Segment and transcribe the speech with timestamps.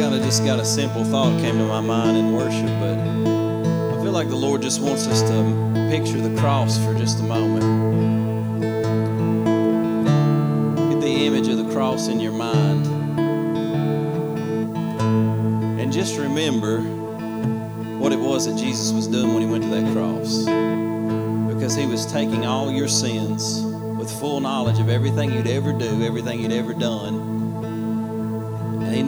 [0.00, 4.02] kind of just got a simple thought came to my mind in worship, but I
[4.02, 7.60] feel like the Lord just wants us to picture the cross for just a moment.
[10.90, 12.86] Get the image of the cross in your mind.
[15.78, 16.80] And just remember
[17.98, 20.44] what it was that Jesus was doing when he went to that cross.
[21.52, 23.60] Because he was taking all your sins
[23.98, 27.29] with full knowledge of everything you'd ever do, everything you'd ever done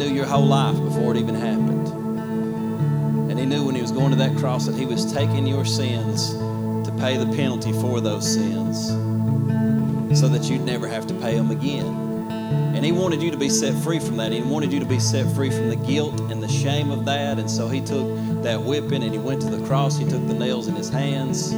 [0.02, 1.88] knew your whole life before it even happened.
[3.30, 5.64] And he knew when he was going to that cross that he was taking your
[5.64, 8.88] sins to pay the penalty for those sins
[10.18, 11.86] so that you'd never have to pay them again.
[12.74, 14.32] And he wanted you to be set free from that.
[14.32, 17.38] He wanted you to be set free from the guilt and the shame of that.
[17.38, 19.96] And so he took that whipping and he went to the cross.
[19.96, 21.52] He took the nails in his hands.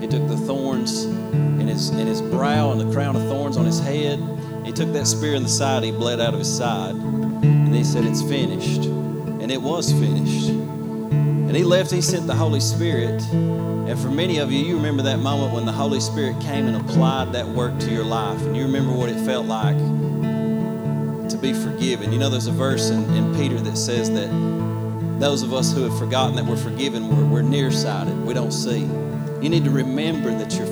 [0.00, 3.66] He took the thorns in his, in his brow and the crown of thorns on
[3.66, 4.22] his head.
[4.64, 5.82] He took that spear in the side.
[5.82, 6.94] He bled out of his side.
[7.78, 8.86] He said, It's finished.
[8.86, 10.48] And it was finished.
[10.48, 13.22] And he left, he sent the Holy Spirit.
[13.30, 16.76] And for many of you, you remember that moment when the Holy Spirit came and
[16.76, 18.42] applied that work to your life.
[18.42, 22.12] And you remember what it felt like to be forgiven.
[22.12, 24.28] You know, there's a verse in, in Peter that says that
[25.20, 28.20] those of us who have forgotten that we're forgiven, we're, we're nearsighted.
[28.24, 28.80] We don't see.
[29.40, 30.66] You need to remember that you're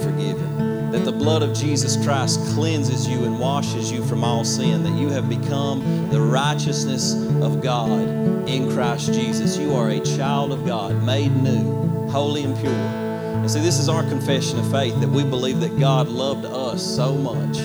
[0.97, 4.99] that the blood of Jesus Christ cleanses you and washes you from all sin, that
[4.99, 8.01] you have become the righteousness of God
[8.49, 9.59] in Christ Jesus.
[9.59, 12.73] You are a child of God, made new, holy and pure.
[12.73, 16.83] And see, this is our confession of faith that we believe that God loved us
[16.83, 17.59] so much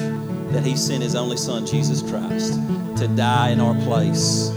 [0.51, 2.55] that He sent His only Son, Jesus Christ,
[2.97, 4.49] to die in our place.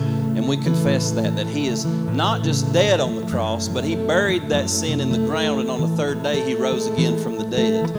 [0.44, 3.96] And we confess that, that He is not just dead on the cross, but He
[3.96, 7.38] buried that sin in the ground, and on the third day He rose again from
[7.38, 7.90] the dead.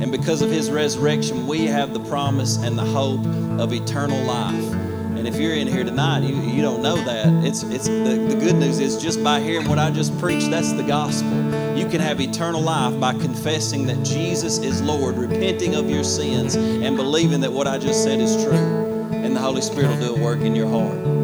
[0.00, 3.22] And because of His resurrection, we have the promise and the hope
[3.60, 4.72] of eternal life.
[5.18, 7.44] And if you're in here tonight, you, you don't know that.
[7.44, 10.72] It's, it's the, the good news is just by hearing what I just preached, that's
[10.72, 11.76] the gospel.
[11.76, 16.54] You can have eternal life by confessing that Jesus is Lord, repenting of your sins,
[16.54, 19.10] and believing that what I just said is true.
[19.12, 21.20] And the Holy Spirit will do a work in your heart.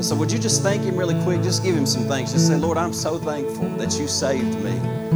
[0.00, 1.42] And so, would you just thank Him really quick?
[1.42, 2.32] Just give Him some thanks.
[2.32, 4.70] Just say, Lord, I'm so thankful that you saved me,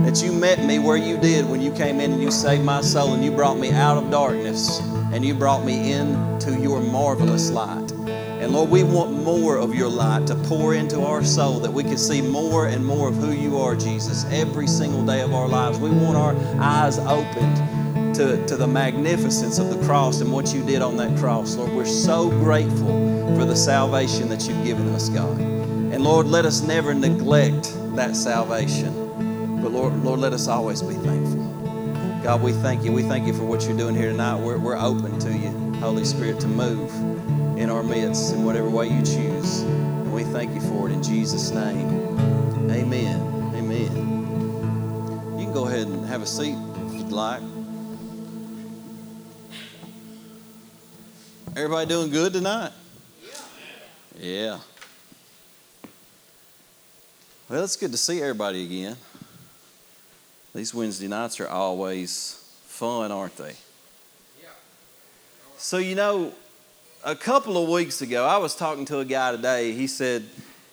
[0.05, 2.83] that you met me where you did when you came in and you saved my
[2.83, 4.81] soul and you brought me out of darkness
[5.15, 7.93] and you brought me into your marvelous light.
[7.93, 11.83] And Lord, we want more of your light to pour into our soul that we
[11.83, 15.49] can see more and more of who you are, Jesus, every single day of our
[15.49, 15.79] lives.
[15.79, 20.63] We want our eyes opened to, to the magnificence of the cross and what you
[20.63, 21.57] did on that cross.
[21.57, 25.39] Lord, we're so grateful for the salvation that you've given us, God.
[25.39, 29.61] And Lord, let us never neglect that salvation.
[29.63, 31.43] But Lord, Lord, let us always be thankful.
[32.23, 32.93] God, we thank you.
[32.93, 34.41] We thank you for what you're doing here tonight.
[34.41, 36.91] We're, we're open to you, Holy Spirit, to move
[37.59, 39.61] in our midst in whatever way you choose.
[39.61, 41.87] And we thank you for it in Jesus' name.
[42.71, 43.21] Amen.
[43.55, 45.39] Amen.
[45.39, 46.57] You can go ahead and have a seat
[46.87, 47.43] if you'd like.
[51.57, 52.73] Everybody doing good tonight?
[54.19, 54.61] Yeah.
[57.49, 58.97] Well, it's good to see everybody again.
[60.55, 63.55] These Wednesday nights are always fun, aren't they?
[64.41, 64.49] Yeah.
[65.59, 66.33] So, you know,
[67.05, 69.73] a couple of weeks ago, I was talking to a guy today.
[69.73, 70.25] He said,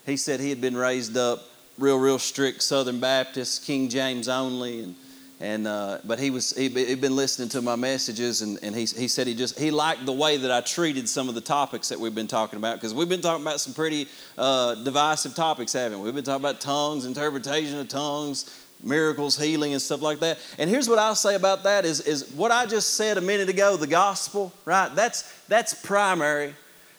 [0.05, 1.39] he said he had been raised up
[1.79, 4.95] real, real strict Southern Baptist, King James only, and
[5.41, 8.85] and uh, but he was he, had been listening to my messages, and, and he,
[8.85, 11.89] he said he just he liked the way that I treated some of the topics
[11.89, 14.07] that we've been talking about because we've been talking about some pretty
[14.37, 16.05] uh, divisive topics, haven't we?
[16.05, 20.37] We've been talking about tongues, interpretation of tongues, miracles, healing, and stuff like that.
[20.59, 23.49] And here's what I'll say about that is, is what I just said a minute
[23.49, 24.93] ago, the gospel, right?
[24.93, 26.53] That's that's primary.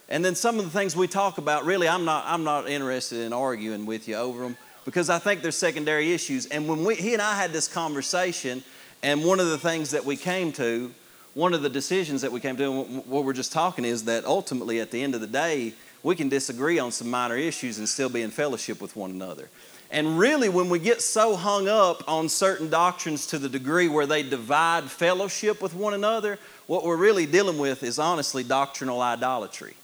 [0.08, 3.20] And then some of the things we talk about, really, I'm not I'm not interested
[3.20, 6.47] in arguing with you over them because I think there's secondary issues.
[6.47, 8.62] And when we, he and I had this conversation,
[9.03, 10.93] and one of the things that we came to,
[11.34, 14.25] one of the decisions that we came to, and what we're just talking is that
[14.25, 15.72] ultimately at the end of the day,
[16.03, 19.49] we can disagree on some minor issues and still be in fellowship with one another.
[19.90, 24.06] And really, when we get so hung up on certain doctrines to the degree where
[24.06, 29.75] they divide fellowship with one another, what we're really dealing with is honestly doctrinal idolatry.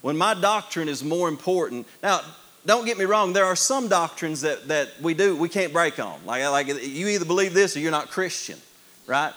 [0.00, 2.20] When my doctrine is more important, now,
[2.68, 5.98] don't get me wrong, there are some doctrines that, that we do, we can't break
[5.98, 6.20] on.
[6.26, 8.58] Like, like you either believe this or you're not Christian,
[9.06, 9.32] right?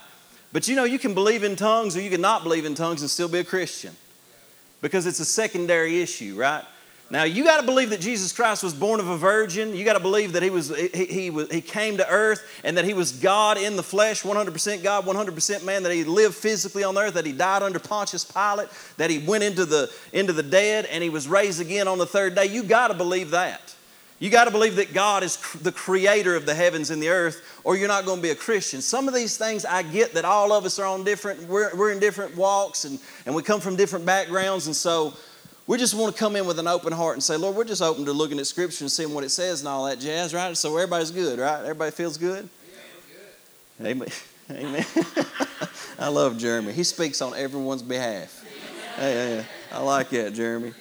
[0.52, 3.00] But you know, you can believe in tongues or you can not believe in tongues
[3.00, 3.96] and still be a Christian
[4.82, 6.66] because it's a secondary issue, right?
[7.12, 9.76] Now you got to believe that Jesus Christ was born of a virgin.
[9.76, 12.78] You got to believe that he was he, he, was, he came to earth and
[12.78, 15.84] that he was God in the flesh, 100% God, 100% man.
[15.84, 17.16] That he lived physically on earth.
[17.16, 18.70] That he died under Pontius Pilate.
[18.96, 22.06] That he went into the into the dead and he was raised again on the
[22.06, 22.46] third day.
[22.46, 23.76] You got to believe that.
[24.20, 27.10] You got to believe that God is cr- the creator of the heavens and the
[27.10, 28.80] earth, or you're not going to be a Christian.
[28.80, 31.92] Some of these things I get that all of us are on different, we're, we're
[31.92, 34.68] in different walks and, and we come from different backgrounds.
[34.68, 35.16] And so
[35.72, 37.82] we just want to come in with an open heart and say, Lord, we're just
[37.82, 40.56] open to looking at Scripture and seeing what it says and all that jazz, right?
[40.58, 41.62] So everybody's good, right?
[41.62, 42.50] Everybody feels good?
[43.80, 43.88] Yeah, good.
[43.88, 44.10] Amen.
[44.52, 44.86] Amen.
[45.98, 46.74] I love Jeremy.
[46.74, 48.44] He speaks on everyone's behalf.
[48.98, 50.74] Hey, hey, I like that, Jeremy.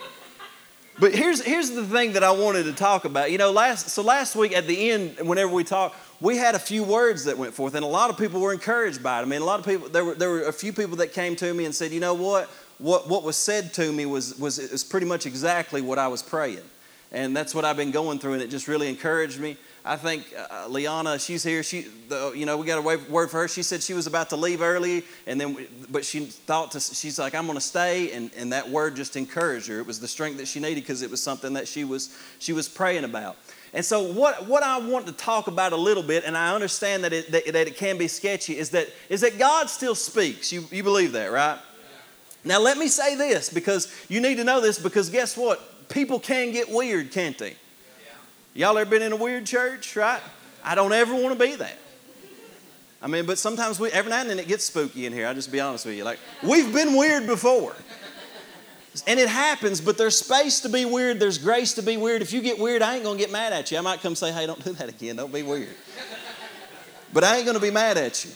[0.98, 3.30] But here's, here's the thing that I wanted to talk about.
[3.30, 6.58] You know, last, so last week at the end, whenever we talked, we had a
[6.58, 9.22] few words that went forth, and a lot of people were encouraged by it.
[9.22, 11.36] I mean, a lot of people, there were, there were a few people that came
[11.36, 12.50] to me and said, you know what?
[12.80, 16.22] What, what was said to me was, was, was pretty much exactly what I was
[16.22, 16.62] praying.
[17.12, 19.56] And that's what I've been going through, and it just really encouraged me.
[19.84, 21.62] I think uh, Liana, she's here.
[21.62, 23.48] She, the, you know, we got a word for her.
[23.48, 27.18] She said she was about to leave early, and then, but she thought to, she's
[27.18, 29.80] like, I'm going to stay, and, and that word just encouraged her.
[29.80, 32.52] It was the strength that she needed because it was something that she was, she
[32.52, 33.36] was praying about.
[33.72, 37.04] And so, what, what I want to talk about a little bit, and I understand
[37.04, 40.52] that it, that, that it can be sketchy, is that, is that God still speaks.
[40.52, 41.58] You, you believe that, right?
[42.44, 45.88] Now, let me say this because you need to know this because guess what?
[45.88, 47.56] People can get weird, can't they?
[48.54, 50.20] Y'all ever been in a weird church, right?
[50.64, 51.78] I don't ever want to be that.
[53.02, 55.26] I mean, but sometimes we, every now and then it gets spooky in here.
[55.26, 56.04] I'll just be honest with you.
[56.04, 57.74] Like, we've been weird before.
[59.06, 61.20] And it happens, but there's space to be weird.
[61.20, 62.22] There's grace to be weird.
[62.22, 63.78] If you get weird, I ain't going to get mad at you.
[63.78, 65.16] I might come say, hey, don't do that again.
[65.16, 65.74] Don't be weird.
[67.12, 68.32] But I ain't going to be mad at you.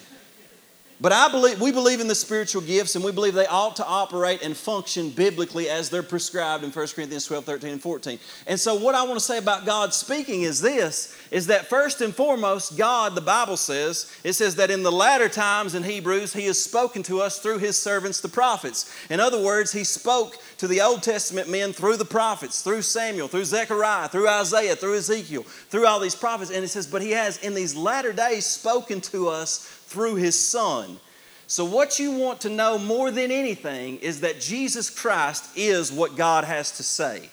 [1.00, 3.86] But I believe we believe in the spiritual gifts and we believe they ought to
[3.86, 8.18] operate and function biblically as they're prescribed in 1 Corinthians 12, 13, and 14.
[8.46, 12.00] And so what I want to say about God speaking is this is that first
[12.00, 16.32] and foremost, God, the Bible says, it says that in the latter times in Hebrews,
[16.32, 18.94] He has spoken to us through His servants, the prophets.
[19.10, 23.26] In other words, He spoke to the Old Testament men through the prophets, through Samuel,
[23.26, 26.52] through Zechariah, through Isaiah, through Ezekiel, through all these prophets.
[26.52, 30.38] And it says, but He has in these latter days spoken to us through his
[30.38, 30.98] son.
[31.46, 36.16] So, what you want to know more than anything is that Jesus Christ is what
[36.16, 37.30] God has to say.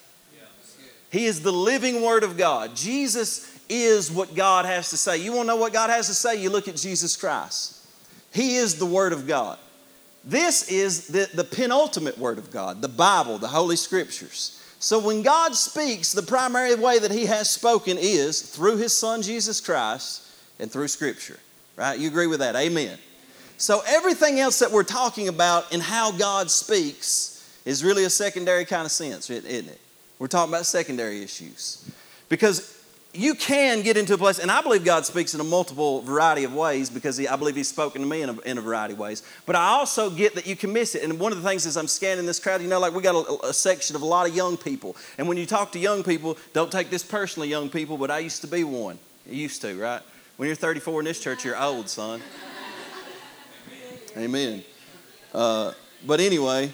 [1.10, 2.75] He is the living Word of God.
[2.75, 5.18] Jesus is what God has to say.
[5.18, 6.42] You want to know what God has to say?
[6.42, 7.86] You look at Jesus Christ.
[8.31, 9.58] He is the Word of God.
[10.24, 14.62] This is the, the penultimate Word of God, the Bible, the Holy Scriptures.
[14.80, 19.22] So when God speaks, the primary way that He has spoken is through His Son
[19.22, 20.28] Jesus Christ
[20.60, 21.40] and through Scripture.
[21.81, 21.98] Right?
[21.98, 22.56] You agree with that?
[22.56, 22.95] Amen.
[23.57, 28.66] So, everything else that we're talking about and how God speaks is really a secondary
[28.66, 29.81] kind of sense, isn't it?
[30.19, 31.89] We're talking about secondary issues.
[32.30, 32.80] Because
[33.16, 36.44] you can get into a place, and I believe God speaks in a multiple variety
[36.44, 38.94] of ways because he, I believe He's spoken to me in a, in a, variety
[38.94, 39.24] of ways.
[39.48, 41.01] But I also get that you can miss it.
[41.01, 43.16] And one of the things is I'm scanning this crowd, you know, like we got
[43.16, 44.95] a, a section of a lot of young people.
[45.18, 48.19] And when you talk to young people, don't take this personally, young people, but I
[48.19, 49.00] used to be one.
[49.27, 50.04] I used to, right?
[50.42, 52.20] When you're 34 in this church, you're old, son.
[54.18, 54.64] Amen.
[55.32, 55.74] Uh,
[56.04, 56.72] but anyway,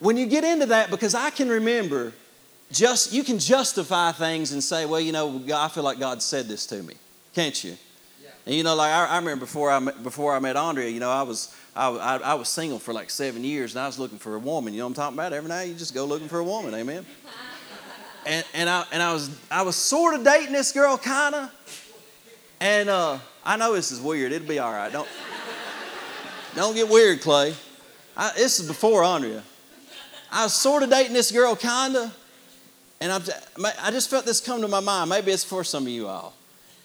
[0.00, 2.12] when you get into that, because I can remember,
[2.72, 6.48] just you can justify things and say, well, you know, I feel like God said
[6.48, 6.94] this to me,
[7.32, 7.76] can't you?
[8.20, 8.30] Yeah.
[8.44, 10.98] And you know, like I, I remember before I met, before I met Andrea, you
[10.98, 14.00] know, I was I, I, I, was single for like seven years, and I was
[14.00, 14.74] looking for a woman.
[14.74, 15.32] You know what I'm talking about?
[15.32, 16.74] Every night you just go looking for a woman.
[16.74, 17.06] Amen.
[18.26, 21.52] and and I and I was I was sort of dating this girl, kinda.
[22.64, 24.32] And uh, I know this is weird.
[24.32, 24.90] It'll be all right.
[24.90, 25.06] Don't,
[26.56, 27.52] don't get weird, Clay.
[28.16, 29.42] I, this is before Andrea.
[30.32, 32.10] I was sort of dating this girl, kinda,
[33.02, 33.22] and I'm,
[33.82, 35.10] I just felt this come to my mind.
[35.10, 36.32] Maybe it's for some of you all.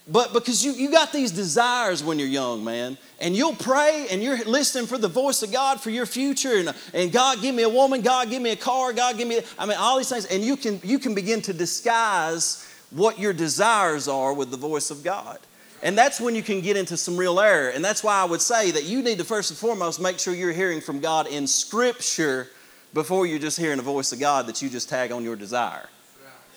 [0.06, 4.22] But because you, you got these desires when you're young, man, and you'll pray and
[4.22, 7.64] you're listening for the voice of God for your future, and, and God give me
[7.64, 10.26] a woman, God give me a car, God give me, I mean, all these things,
[10.26, 14.92] and you can, you can begin to disguise what your desires are with the voice
[14.92, 15.40] of God.
[15.82, 17.70] And that's when you can get into some real error.
[17.70, 20.34] And that's why I would say that you need to first and foremost make sure
[20.34, 22.48] you're hearing from God in Scripture
[22.94, 25.88] before you're just hearing the voice of God that you just tag on your desire.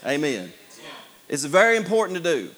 [0.05, 0.53] Amen.
[1.29, 2.51] It's very important to do.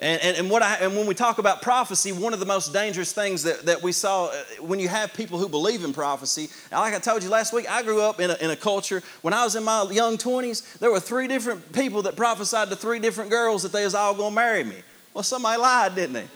[0.00, 2.72] And, and, and, what I, and when we talk about prophecy, one of the most
[2.72, 6.48] dangerous things that, that we saw uh, when you have people who believe in prophecy,
[6.72, 9.32] like I told you last week, I grew up in a, in a culture, when
[9.32, 12.98] I was in my young 20s, there were three different people that prophesied to three
[12.98, 14.82] different girls that they was all going to marry me.
[15.14, 16.26] Well, somebody lied, didn't they?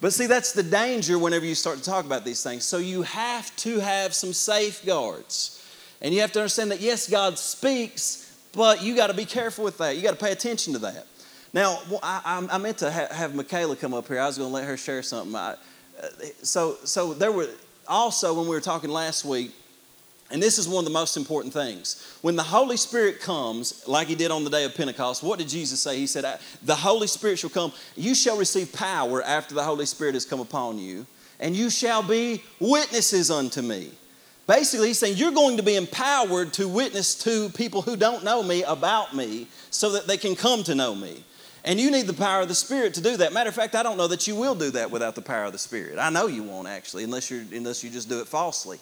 [0.00, 2.62] But see, that's the danger whenever you start to talk about these things.
[2.64, 5.56] So you have to have some safeguards.
[6.00, 9.64] And you have to understand that, yes, God speaks, but you got to be careful
[9.64, 9.96] with that.
[9.96, 11.06] You got to pay attention to that.
[11.52, 14.20] Now, I, I meant to have Michaela come up here.
[14.20, 15.34] I was going to let her share something.
[15.34, 15.56] I,
[16.00, 16.06] uh,
[16.42, 17.48] so, so there were
[17.88, 19.52] also, when we were talking last week,
[20.30, 22.18] and this is one of the most important things.
[22.20, 25.48] When the Holy Spirit comes, like he did on the day of Pentecost, what did
[25.48, 25.96] Jesus say?
[25.96, 27.72] He said, The Holy Spirit shall come.
[27.96, 31.06] You shall receive power after the Holy Spirit has come upon you,
[31.40, 33.90] and you shall be witnesses unto me.
[34.46, 38.42] Basically, he's saying you're going to be empowered to witness to people who don't know
[38.42, 41.24] me about me so that they can come to know me.
[41.64, 43.32] And you need the power of the Spirit to do that.
[43.32, 45.52] Matter of fact, I don't know that you will do that without the power of
[45.52, 45.98] the Spirit.
[45.98, 48.78] I know you won't actually, unless, you're, unless you just do it falsely.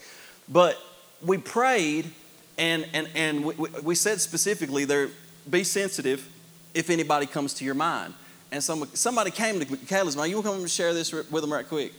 [0.47, 0.77] But
[1.21, 2.11] we prayed
[2.57, 5.09] and, and, and we, we said specifically there,
[5.49, 6.27] be sensitive
[6.73, 8.13] if anybody comes to your mind.
[8.51, 10.29] And some, somebody came to Kayla's mind.
[10.29, 11.93] You want to come and share this with them right quick?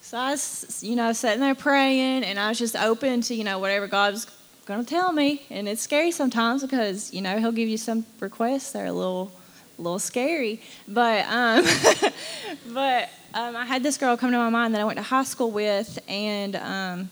[0.00, 3.44] So I was, you know, sitting there praying, and I was just open to, you
[3.44, 4.26] know, whatever God was
[4.66, 5.42] going to tell me.
[5.50, 8.92] And it's scary sometimes because, you know, He'll give you some requests that are a
[8.92, 9.30] little,
[9.78, 10.60] a little scary.
[10.88, 11.64] But, um,
[12.72, 15.24] but um, I had this girl come to my mind that I went to high
[15.24, 17.10] school with, and um,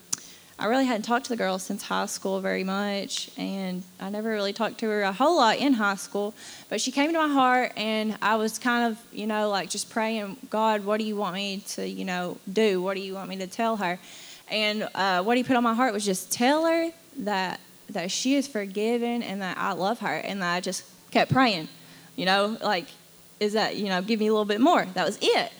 [0.57, 4.29] I really hadn't talked to the girl since high school very much, and I never
[4.29, 6.33] really talked to her a whole lot in high school.
[6.67, 9.89] But she came to my heart, and I was kind of, you know, like just
[9.89, 12.81] praying, God, what do you want me to, you know, do?
[12.81, 13.99] What do you want me to tell her?
[14.49, 17.59] And uh, what he put on my heart was just tell her that
[17.91, 21.69] that she is forgiven and that I love her, and that I just kept praying,
[22.15, 22.85] you know, like,
[23.39, 24.85] is that, you know, give me a little bit more.
[24.93, 25.51] That was it.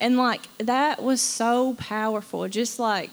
[0.00, 2.48] And like that was so powerful.
[2.48, 3.10] Just like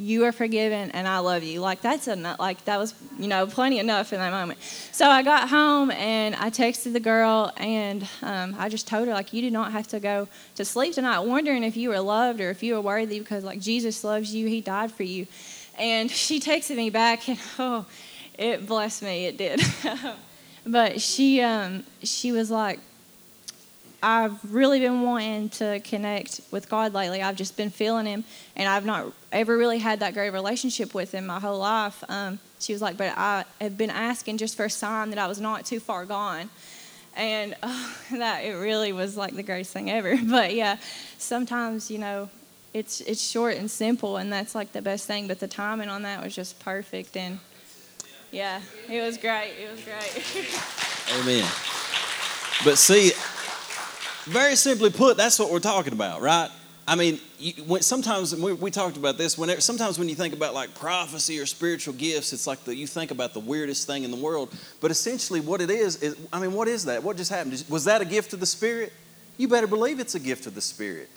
[0.00, 1.60] you are forgiven and I love you.
[1.60, 2.38] Like that's enough.
[2.38, 4.60] Like that was, you know, plenty enough in that moment.
[4.92, 9.14] So I got home and I texted the girl and um, I just told her
[9.14, 12.40] like you do not have to go to sleep tonight wondering if you were loved
[12.40, 14.46] or if you were worthy because like Jesus loves you.
[14.46, 15.26] He died for you.
[15.78, 17.84] And she texted me back and oh,
[18.38, 19.26] it blessed me.
[19.26, 19.60] It did.
[20.66, 22.80] but she um, she was like
[24.02, 27.22] I've really been wanting to connect with God lately.
[27.22, 28.24] I've just been feeling Him,
[28.56, 32.02] and I've not ever really had that great relationship with Him my whole life.
[32.08, 35.26] Um, she was like, but I have been asking just for a sign that I
[35.26, 36.48] was not too far gone.
[37.16, 40.16] And uh, that it really was like the greatest thing ever.
[40.24, 40.78] But yeah,
[41.18, 42.30] sometimes, you know,
[42.72, 45.26] it's it's short and simple, and that's like the best thing.
[45.26, 47.40] But the timing on that was just perfect, and
[48.30, 49.52] yeah, it was great.
[49.60, 51.20] It was great.
[51.20, 51.48] Amen.
[52.64, 53.12] But see,
[54.24, 56.50] very simply put, that's what we're talking about, right?
[56.86, 59.38] I mean, you, when, sometimes we, we, talked about this.
[59.38, 62.86] Whenever, sometimes when you think about like prophecy or spiritual gifts, it's like the, you
[62.86, 64.52] think about the weirdest thing in the world.
[64.80, 67.02] But essentially, what it is is, I mean, what is that?
[67.04, 67.64] What just happened?
[67.68, 68.92] Was that a gift of the Spirit?
[69.36, 71.08] You better believe it's a gift of the Spirit.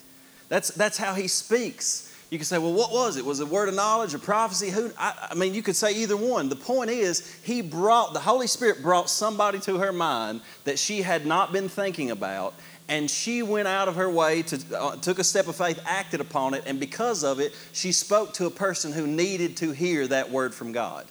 [0.48, 2.13] That's that's how He speaks.
[2.34, 3.24] You can say, well, what was it?
[3.24, 4.72] Was it word of knowledge or prophecy?
[4.72, 4.90] Who?
[4.98, 6.50] I, I mean, you could say either one.
[6.50, 11.04] The point is, He brought the Holy Spirit brought somebody to her mind that she
[11.04, 12.56] had not been thinking about
[12.90, 16.20] and she went out of her way to uh, took a step of faith acted
[16.22, 20.06] upon it and because of it she spoke to a person who needed to hear
[20.06, 21.06] that word from god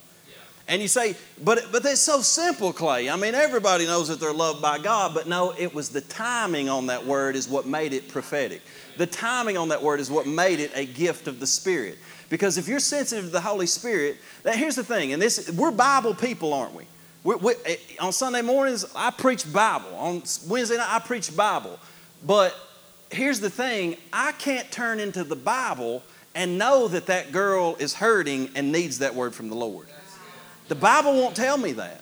[0.69, 4.33] and you say but but that's so simple clay i mean everybody knows that they're
[4.33, 7.92] loved by god but no it was the timing on that word is what made
[7.92, 8.62] it prophetic
[8.97, 12.57] the timing on that word is what made it a gift of the spirit because
[12.59, 16.14] if you're sensitive to the holy spirit that here's the thing and this we're bible
[16.14, 16.85] people aren't we
[17.25, 19.95] we, we, eh, on Sunday mornings, I preach Bible.
[19.95, 21.78] On Wednesday night, I preach Bible.
[22.25, 22.57] But
[23.11, 26.02] here's the thing I can't turn into the Bible
[26.35, 29.87] and know that that girl is hurting and needs that word from the Lord.
[30.73, 32.00] The Bible won't tell me that.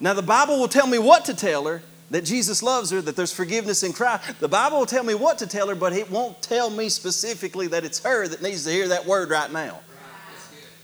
[0.00, 3.16] Now, the Bible will tell me what to tell her that Jesus loves her, that
[3.16, 4.40] there's forgiveness in Christ.
[4.40, 7.66] The Bible will tell me what to tell her, but it won't tell me specifically
[7.66, 9.80] that it's her that needs to hear that word right now.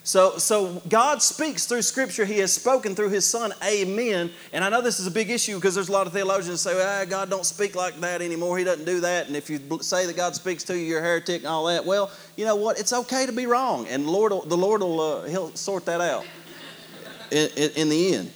[0.03, 2.27] So, so God speaks through Scripture.
[2.27, 3.55] He has spoken through His Son.
[3.65, 4.31] Amen.
[4.53, 6.73] And I know this is a big issue because there's a lot of theologians that
[6.73, 8.59] say, ah, God don't speak like that anymore.
[8.59, 9.29] He doesn't do that.
[9.29, 11.87] And if you say that God speaks to you, you're a heretic and all that.
[11.87, 12.79] Well, you know what?
[12.79, 16.27] It's okay to be wrong, and Lord, the Lord will uh, He'll sort that out
[17.31, 18.33] in, in, the end.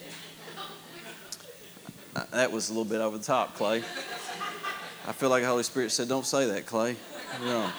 [2.14, 3.78] Uh, that was a little bit over the top, Clay.
[5.06, 6.96] I feel like the Holy Spirit said, "Don't say that, Clay."
[7.44, 7.70] Know.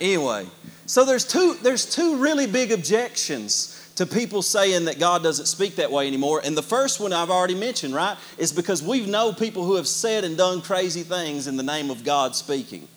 [0.00, 0.46] Anyway,
[0.86, 5.76] so there's two, there's two really big objections to people saying that God doesn't speak
[5.76, 6.40] that way anymore.
[6.42, 9.86] And the first one I've already mentioned, right, is because we know people who have
[9.86, 12.88] said and done crazy things in the name of God speaking.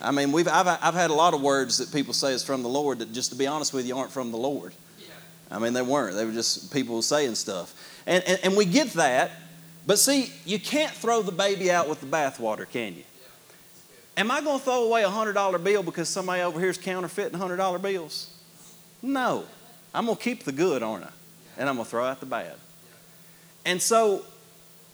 [0.00, 2.62] I mean, we've, I've, I've had a lot of words that people say is from
[2.62, 4.72] the Lord that, just to be honest with you, aren't from the Lord.
[5.50, 6.16] I mean, they weren't.
[6.16, 7.74] They were just people saying stuff.
[8.06, 9.30] And, and, and we get that.
[9.86, 13.04] But see, you can't throw the baby out with the bathwater, can you?
[14.16, 17.38] Am I going to throw away a $100 bill because somebody over here is counterfeiting
[17.38, 18.34] $100 bills?
[19.02, 19.44] No.
[19.94, 21.10] I'm going to keep the good, aren't I?
[21.58, 22.54] And I'm going to throw out the bad.
[23.64, 24.24] And so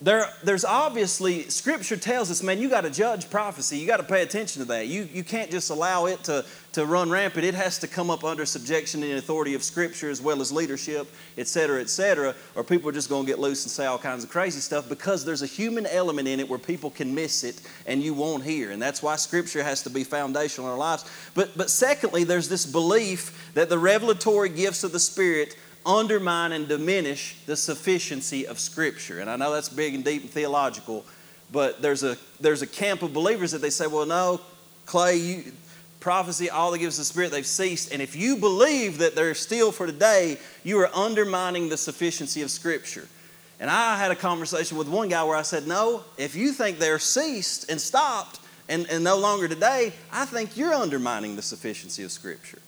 [0.03, 3.79] there, there's obviously, Scripture tells us, man, you got to judge prophecy.
[3.79, 4.89] You got to pay attention to that.
[4.89, 7.45] You, you can't just allow it to, to run rampant.
[7.45, 11.07] It has to come up under subjection and authority of Scripture as well as leadership,
[11.39, 13.97] et cetera, et cetera, or people are just going to get loose and say all
[13.97, 17.45] kinds of crazy stuff because there's a human element in it where people can miss
[17.45, 18.73] it and you won't hear.
[18.73, 21.09] And that's why Scripture has to be foundational in our lives.
[21.35, 26.69] But, but secondly, there's this belief that the revelatory gifts of the Spirit undermine and
[26.69, 29.21] diminish the sufficiency of Scripture.
[29.21, 31.05] And I know that's big and deep and theological,
[31.51, 34.41] but there's a, there's a camp of believers that they say, well, no,
[34.87, 35.53] Clay, you,
[36.01, 37.93] prophecy, all the gifts of the Spirit, they've ceased.
[37.93, 42.51] And if you believe that they're still for today, you are undermining the sufficiency of
[42.51, 43.07] Scripture.
[43.61, 46.79] And I had a conversation with one guy where I said, no, if you think
[46.79, 52.03] they're ceased and stopped and, and no longer today, I think you're undermining the sufficiency
[52.03, 52.59] of Scripture.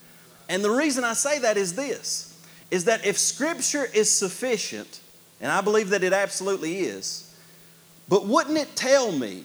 [0.48, 2.33] And the reason I say that is this
[2.70, 5.00] is that if Scripture is sufficient,
[5.40, 7.34] and I believe that it absolutely is,
[8.08, 9.44] but wouldn't it tell me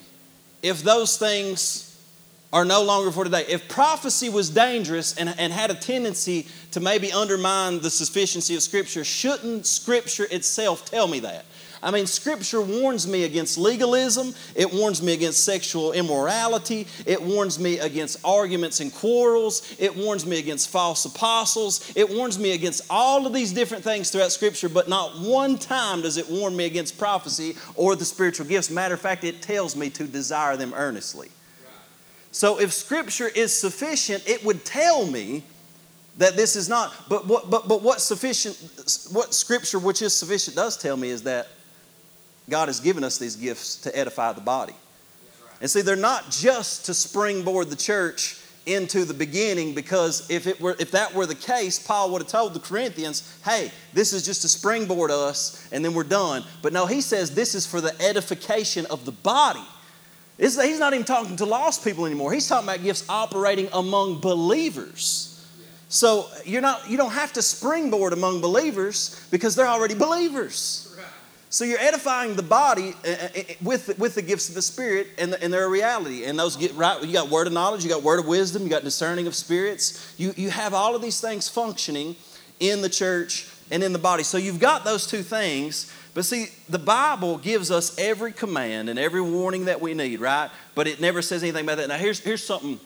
[0.62, 1.86] if those things
[2.52, 3.46] are no longer for today?
[3.48, 8.62] If prophecy was dangerous and, and had a tendency to maybe undermine the sufficiency of
[8.62, 11.46] Scripture, shouldn't Scripture itself tell me that?
[11.82, 17.58] I mean, Scripture warns me against legalism, it warns me against sexual immorality, it warns
[17.58, 22.82] me against arguments and quarrels, it warns me against false apostles, it warns me against
[22.90, 26.66] all of these different things throughout Scripture, but not one time does it warn me
[26.66, 28.70] against prophecy or the spiritual gifts.
[28.70, 31.30] Matter of fact, it tells me to desire them earnestly.
[32.32, 35.44] So if Scripture is sufficient, it would tell me
[36.18, 36.94] that this is not.
[37.08, 38.58] But what, but, but what sufficient,
[39.12, 41.48] what Scripture, which is sufficient, does tell me is that
[42.50, 44.76] God has given us these gifts to edify the body.
[45.62, 50.60] And see, they're not just to springboard the church into the beginning because if it
[50.62, 54.24] were if that were the case paul would have told the corinthians hey this is
[54.24, 56.44] just to springboard us and then we're done.
[56.62, 59.64] But no he says this is for the edification of the body.
[60.38, 62.32] He's not even talking to lost people anymore.
[62.32, 65.46] He's talking about gifts operating among believers.
[65.90, 70.89] So you're not you don't have to springboard among believers because they're already believers
[71.52, 75.08] so you're edifying the body uh, uh, uh, with, with the gifts of the Spirit
[75.18, 76.26] and, the, and their reality.
[76.26, 77.04] And those get right.
[77.04, 80.14] You got word of knowledge, you got word of wisdom, you got discerning of spirits.
[80.18, 82.16] You, you have all of these things functioning
[82.60, 84.22] in the church and in the body.
[84.22, 85.92] So you've got those two things.
[86.14, 90.52] But see, the Bible gives us every command and every warning that we need, right?
[90.76, 91.88] But it never says anything about that.
[91.88, 92.80] Now, here's, here's something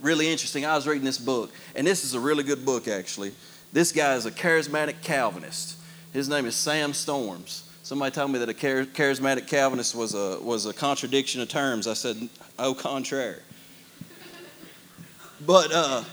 [0.00, 0.64] really interesting.
[0.64, 3.32] I was reading this book, and this is a really good book, actually.
[3.74, 5.76] This guy is a charismatic Calvinist.
[6.14, 7.69] His name is Sam Storms.
[7.90, 11.88] Somebody told me that a charismatic Calvinist was a, was a contradiction of terms.
[11.88, 13.40] I said, au contraire.
[15.44, 16.04] but, uh,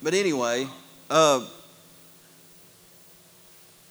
[0.00, 0.68] but anyway,
[1.10, 1.44] uh,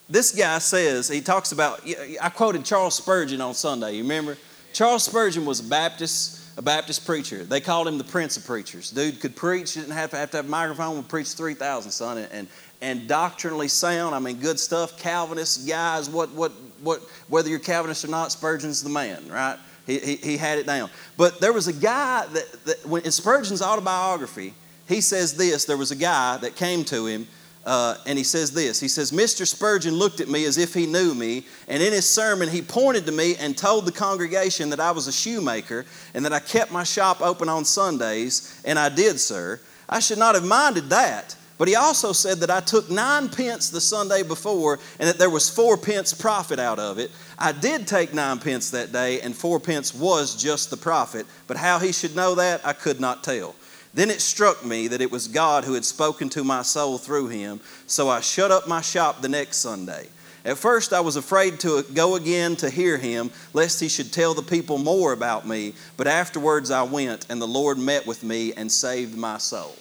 [0.10, 1.82] this guy says, he talks about,
[2.22, 4.38] I quoted Charles Spurgeon on Sunday, you remember?
[4.72, 7.44] Charles Spurgeon was a Baptist, a Baptist preacher.
[7.44, 8.92] They called him the Prince of Preachers.
[8.92, 12.26] Dude could preach, didn't have to have, to have a microphone, would preach 3,000, son.
[12.32, 12.48] And,
[12.80, 14.98] and doctrinally sound, I mean, good stuff.
[14.98, 19.58] Calvinist guys, what, what what, whether you're Calvinist or not, Spurgeon's the man, right?
[19.86, 20.90] He, he, he had it down.
[21.16, 24.54] But there was a guy that, that when, in Spurgeon's autobiography,
[24.88, 27.28] he says this there was a guy that came to him
[27.68, 29.46] uh, and he says this He says, Mr.
[29.46, 33.06] Spurgeon looked at me as if he knew me, and in his sermon, he pointed
[33.06, 36.72] to me and told the congregation that I was a shoemaker and that I kept
[36.72, 39.60] my shop open on Sundays, and I did, sir.
[39.90, 41.36] I should not have minded that.
[41.58, 45.30] But he also said that I took nine pence the Sunday before and that there
[45.30, 47.10] was four pence profit out of it.
[47.38, 51.26] I did take nine pence that day, and four pence was just the profit.
[51.48, 53.56] But how he should know that, I could not tell.
[53.94, 57.30] Then it struck me that it was God who had spoken to my soul through
[57.30, 60.08] him, so I shut up my shop the next Sunday.
[60.46, 64.36] At first, I was afraid to go again to hear him, lest he should tell
[64.36, 65.74] the people more about me.
[65.98, 69.76] But afterwards, I went, and the Lord met with me and saved my soul.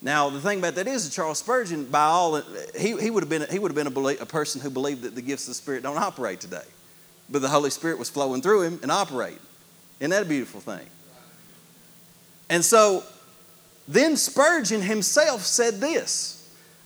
[0.00, 2.40] Now, the thing about that is that Charles Spurgeon, by all,
[2.78, 5.02] he, he would have been, he would have been a, belie- a person who believed
[5.02, 6.62] that the gifts of the Spirit don't operate today.
[7.28, 9.40] But the Holy Spirit was flowing through him and operating.
[10.00, 10.86] Isn't that a beautiful thing?
[12.48, 13.02] And so
[13.88, 16.34] then Spurgeon himself said this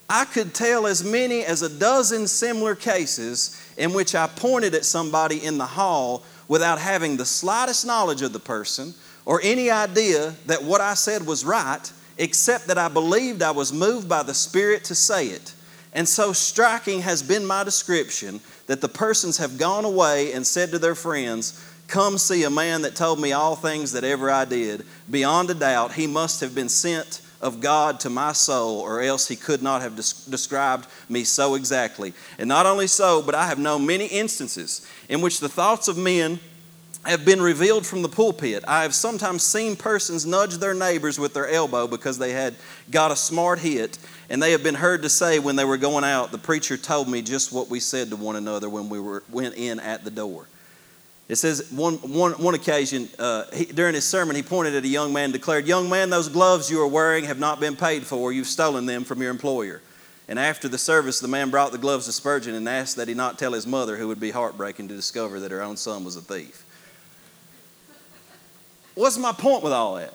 [0.08, 4.84] I could tell as many as a dozen similar cases in which I pointed at
[4.84, 8.94] somebody in the hall without having the slightest knowledge of the person
[9.24, 13.72] or any idea that what I said was right except that I believed I was
[13.72, 15.54] moved by the Spirit to say it.
[15.92, 20.70] And so striking has been my description that the persons have gone away and said
[20.70, 24.46] to their friends, Come see a man that told me all things that ever I
[24.46, 24.86] did.
[25.10, 29.28] Beyond a doubt, he must have been sent of God to my soul, or else
[29.28, 32.14] he could not have des- described me so exactly.
[32.38, 35.98] And not only so, but I have known many instances in which the thoughts of
[35.98, 36.38] men
[37.04, 38.64] have been revealed from the pulpit.
[38.68, 42.54] I have sometimes seen persons nudge their neighbors with their elbow because they had
[42.90, 43.98] got a smart hit,
[44.30, 47.08] and they have been heard to say when they were going out, The preacher told
[47.08, 50.10] me just what we said to one another when we were, went in at the
[50.10, 50.46] door.
[51.28, 54.88] It says one, one, one occasion uh, he, during his sermon, he pointed at a
[54.88, 58.04] young man and declared, Young man, those gloves you are wearing have not been paid
[58.04, 58.32] for.
[58.32, 59.80] You've stolen them from your employer.
[60.28, 63.14] And after the service, the man brought the gloves to Spurgeon and asked that he
[63.14, 66.16] not tell his mother, who would be heartbreaking to discover that her own son was
[66.16, 66.64] a thief.
[68.94, 70.14] What's my point with all that?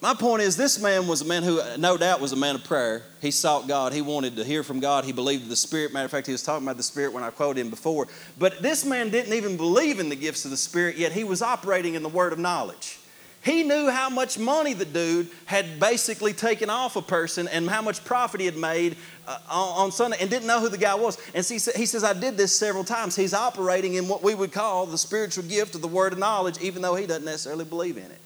[0.00, 2.64] My point is, this man was a man who, no doubt, was a man of
[2.64, 3.02] prayer.
[3.22, 3.94] He sought God.
[3.94, 5.06] He wanted to hear from God.
[5.06, 5.94] He believed the Spirit.
[5.94, 8.06] Matter of fact, he was talking about the Spirit when I quoted him before.
[8.38, 11.40] But this man didn't even believe in the gifts of the Spirit, yet he was
[11.40, 12.98] operating in the word of knowledge.
[13.44, 17.82] He knew how much money the dude had basically taken off a person and how
[17.82, 18.96] much profit he had made
[19.28, 21.18] uh, on, on, Sunday and didn't know who the guy was.
[21.34, 23.14] And see, he says, I did this several times.
[23.14, 26.58] He's operating in what we would call the spiritual gift of the word of knowledge,
[26.62, 28.20] even though he doesn't necessarily believe in it.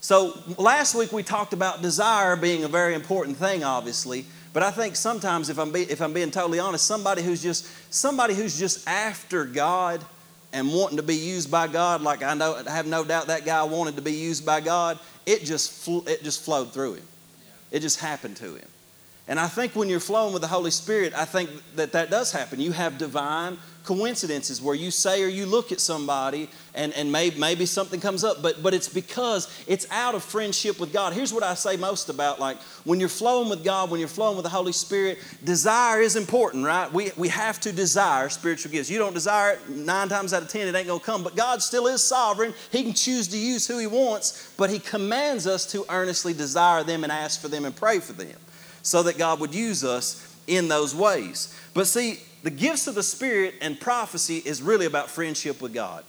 [0.00, 4.26] So last week we talked about desire being a very important thing, obviously.
[4.52, 7.66] But I think sometimes, if I'm, be, if I'm being totally honest, somebody who's just
[7.92, 10.04] somebody who's just after God
[10.52, 13.44] and wanting to be used by God, like I know, I have no doubt that
[13.44, 14.98] guy wanted to be used by God.
[15.24, 17.08] It just fl- it just flowed through him.
[17.70, 18.68] It just happened to him.
[19.28, 22.32] And I think when you're flowing with the Holy Spirit, I think that that does
[22.32, 22.60] happen.
[22.60, 27.38] You have divine coincidences where you say or you look at somebody and, and maybe,
[27.38, 31.12] maybe something comes up, but, but it's because it's out of friendship with God.
[31.12, 34.36] Here's what I say most about like when you're flowing with God, when you're flowing
[34.36, 36.92] with the Holy Spirit, desire is important, right?
[36.92, 38.90] We, we have to desire spiritual gifts.
[38.90, 41.62] You don't desire it, nine times out of ten, it ain't gonna come, but God
[41.62, 42.54] still is sovereign.
[42.70, 46.84] He can choose to use who He wants, but He commands us to earnestly desire
[46.84, 48.36] them and ask for them and pray for them
[48.82, 51.56] so that God would use us in those ways.
[51.74, 56.04] But see, the gifts of the Spirit and prophecy is really about friendship with God.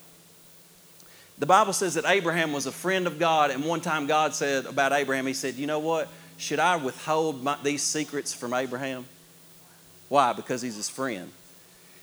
[1.38, 4.66] The Bible says that Abraham was a friend of God, and one time God said
[4.66, 6.08] about Abraham, He said, You know what?
[6.38, 9.06] Should I withhold my, these secrets from Abraham?
[10.10, 10.34] Why?
[10.34, 11.32] Because he's his friend.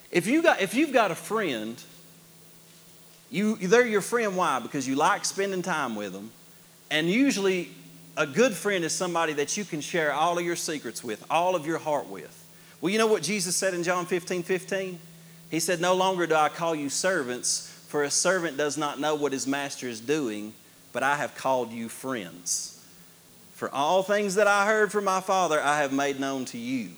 [0.09, 1.81] If, you got, if you've got a friend,
[3.29, 4.35] you, they're your friend.
[4.35, 4.59] Why?
[4.59, 6.31] Because you like spending time with them.
[6.89, 7.69] And usually,
[8.17, 11.55] a good friend is somebody that you can share all of your secrets with, all
[11.55, 12.37] of your heart with.
[12.81, 14.99] Well, you know what Jesus said in John 15 15?
[15.51, 19.15] He said, No longer do I call you servants, for a servant does not know
[19.15, 20.53] what his master is doing,
[20.91, 22.83] but I have called you friends.
[23.53, 26.89] For all things that I heard from my Father, I have made known to you.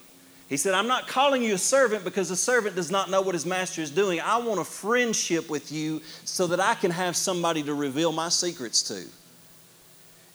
[0.48, 3.34] He said, I'm not calling you a servant because a servant does not know what
[3.34, 4.22] his master is doing.
[4.22, 8.30] I want a friendship with you so that I can have somebody to reveal my
[8.30, 9.04] secrets to.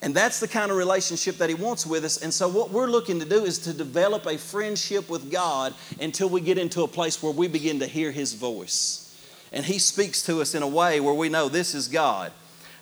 [0.00, 2.22] And that's the kind of relationship that He wants with us.
[2.22, 6.28] And so, what we're looking to do is to develop a friendship with God until
[6.28, 9.04] we get into a place where we begin to hear His voice.
[9.52, 12.30] And He speaks to us in a way where we know this is God.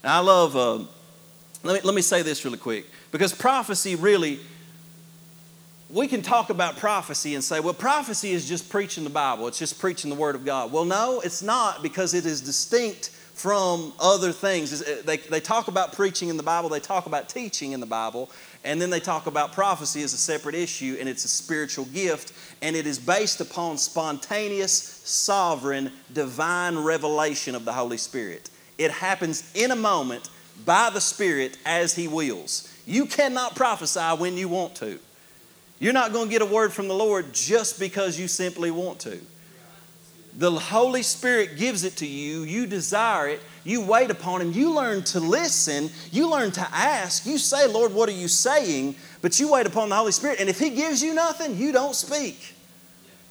[0.02, 0.85] And I love, uh,
[1.62, 4.38] let, me, let me say this really quick, because prophecy really,
[5.88, 9.59] we can talk about prophecy and say, well, prophecy is just preaching the Bible, it's
[9.59, 10.70] just preaching the Word of God.
[10.70, 14.83] Well, no, it's not, because it is distinct from other things.
[14.83, 17.87] Uh, they, they talk about preaching in the Bible, they talk about teaching in the
[17.87, 18.31] Bible,
[18.64, 22.33] and then they talk about prophecy as a separate issue, and it's a spiritual gift,
[22.62, 28.49] and it is based upon spontaneous, sovereign, divine revelation of the Holy Spirit.
[28.79, 30.31] It happens in a moment
[30.64, 32.72] by the Spirit as He wills.
[32.87, 34.99] You cannot prophesy when you want to.
[35.79, 38.99] You're not going to get a word from the Lord just because you simply want
[39.01, 39.20] to.
[40.38, 42.42] The Holy Spirit gives it to you.
[42.42, 43.40] You desire it.
[43.64, 44.53] You wait upon Him.
[44.53, 45.90] You learn to listen.
[46.12, 47.25] You learn to ask.
[47.25, 48.96] You say, Lord, what are you saying?
[49.22, 50.38] But you wait upon the Holy Spirit.
[50.38, 52.55] And if He gives you nothing, you don't speak.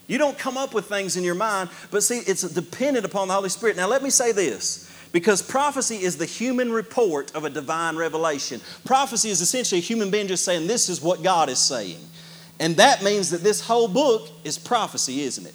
[0.08, 1.70] You don't come up with things in your mind.
[1.92, 3.76] But see, it's dependent upon the Holy Spirit.
[3.76, 8.62] Now, let me say this because prophecy is the human report of a divine revelation.
[8.84, 12.00] Prophecy is essentially a human being just saying, This is what God is saying.
[12.60, 15.54] And that means that this whole book is prophecy, isn't it?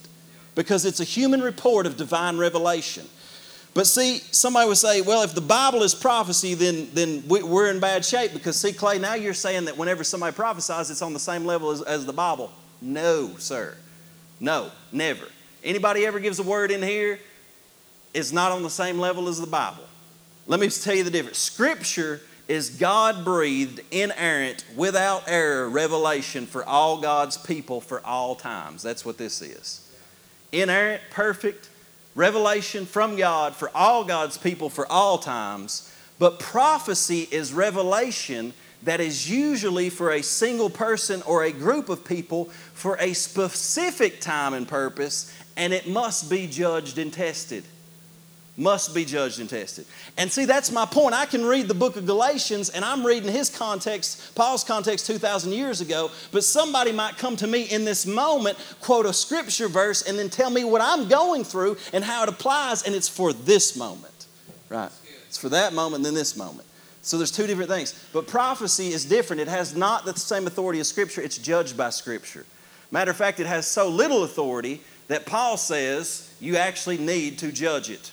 [0.55, 3.07] Because it's a human report of divine revelation.
[3.73, 7.79] But see, somebody would say, well, if the Bible is prophecy, then, then we're in
[7.79, 11.21] bad shape because, see, Clay, now you're saying that whenever somebody prophesies, it's on the
[11.21, 12.51] same level as, as the Bible.
[12.83, 13.77] No, sir.
[14.41, 15.27] No, never.
[15.63, 17.21] Anybody ever gives a word in here,
[18.13, 19.85] it's not on the same level as the Bible.
[20.49, 21.39] Let me tell you the difference.
[21.39, 28.83] Scripture is God breathed, inerrant, without error revelation for all God's people for all times.
[28.83, 29.90] That's what this is
[30.53, 31.69] inerrant, perfect
[32.15, 35.93] revelation from God for all God's people for all times.
[36.19, 42.05] But prophecy is revelation that is usually for a single person or a group of
[42.05, 47.65] people for a specific time and purpose, and it must be judged and tested.
[48.61, 49.87] Must be judged and tested.
[50.19, 51.15] And see, that's my point.
[51.15, 55.53] I can read the book of Galatians and I'm reading his context, Paul's context 2,000
[55.53, 60.03] years ago, but somebody might come to me in this moment, quote a scripture verse,
[60.03, 63.33] and then tell me what I'm going through and how it applies, and it's for
[63.33, 64.27] this moment,
[64.69, 64.91] right?
[65.27, 66.69] It's for that moment and then this moment.
[67.01, 68.09] So there's two different things.
[68.13, 69.41] But prophecy is different.
[69.41, 72.45] It has not the same authority as Scripture, it's judged by Scripture.
[72.91, 77.53] Matter of fact, it has so little authority that Paul says you actually need to
[77.53, 78.13] judge it.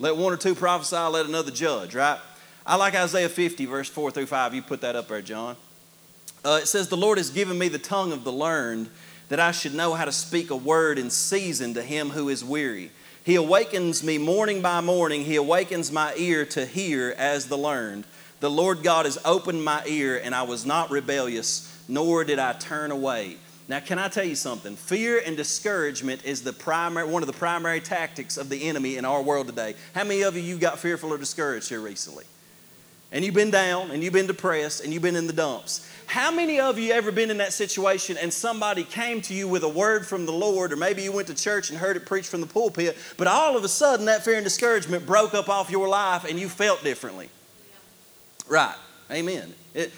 [0.00, 2.18] Let one or two prophesy, let another judge, right?
[2.64, 4.54] I like Isaiah 50, verse 4 through 5.
[4.54, 5.56] You put that up there, John.
[6.42, 8.88] Uh, it says, The Lord has given me the tongue of the learned,
[9.28, 12.42] that I should know how to speak a word in season to him who is
[12.42, 12.90] weary.
[13.24, 15.22] He awakens me morning by morning.
[15.22, 18.04] He awakens my ear to hear as the learned.
[18.40, 22.54] The Lord God has opened my ear, and I was not rebellious, nor did I
[22.54, 23.36] turn away.
[23.70, 24.74] Now, can I tell you something?
[24.74, 29.04] Fear and discouragement is the primary, one of the primary tactics of the enemy in
[29.04, 29.76] our world today.
[29.94, 32.24] How many of you you got fearful or discouraged here recently?
[33.12, 35.88] And you've been down, and you've been depressed, and you've been in the dumps.
[36.06, 39.62] How many of you ever been in that situation and somebody came to you with
[39.62, 42.28] a word from the Lord, or maybe you went to church and heard it preached
[42.28, 45.70] from the pulpit, but all of a sudden that fear and discouragement broke up off
[45.70, 47.28] your life and you felt differently?
[48.48, 48.74] Right.
[49.12, 49.54] Amen.
[49.74, 49.92] It,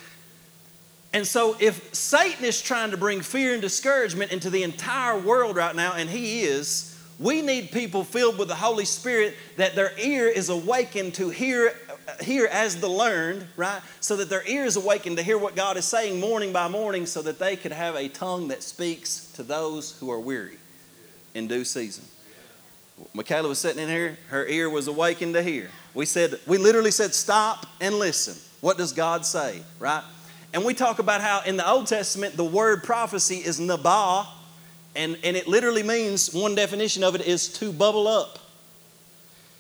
[1.15, 5.57] and so, if Satan is trying to bring fear and discouragement into the entire world
[5.57, 9.93] right now, and he is, we need people filled with the Holy Spirit that their
[9.99, 11.75] ear is awakened to hear,
[12.09, 13.83] uh, hear as the learned, right?
[14.01, 17.05] So that their ear is awakened to hear what God is saying morning by morning,
[17.05, 20.57] so that they could have a tongue that speaks to those who are weary
[21.35, 22.05] in due season.
[23.13, 25.69] Michaela was sitting in here, her ear was awakened to hear.
[25.93, 28.35] We said, we literally said, stop and listen.
[28.63, 30.05] What does God say, right?
[30.53, 34.27] And we talk about how in the Old Testament the word prophecy is nabah,
[34.95, 38.39] and, and it literally means one definition of it is to bubble up.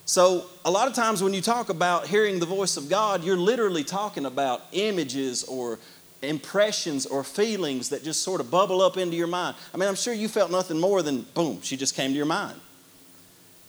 [0.04, 3.36] So, a lot of times when you talk about hearing the voice of God, you're
[3.36, 5.78] literally talking about images or
[6.20, 9.56] impressions or feelings that just sort of bubble up into your mind.
[9.72, 12.26] I mean, I'm sure you felt nothing more than boom, she just came to your
[12.26, 12.60] mind.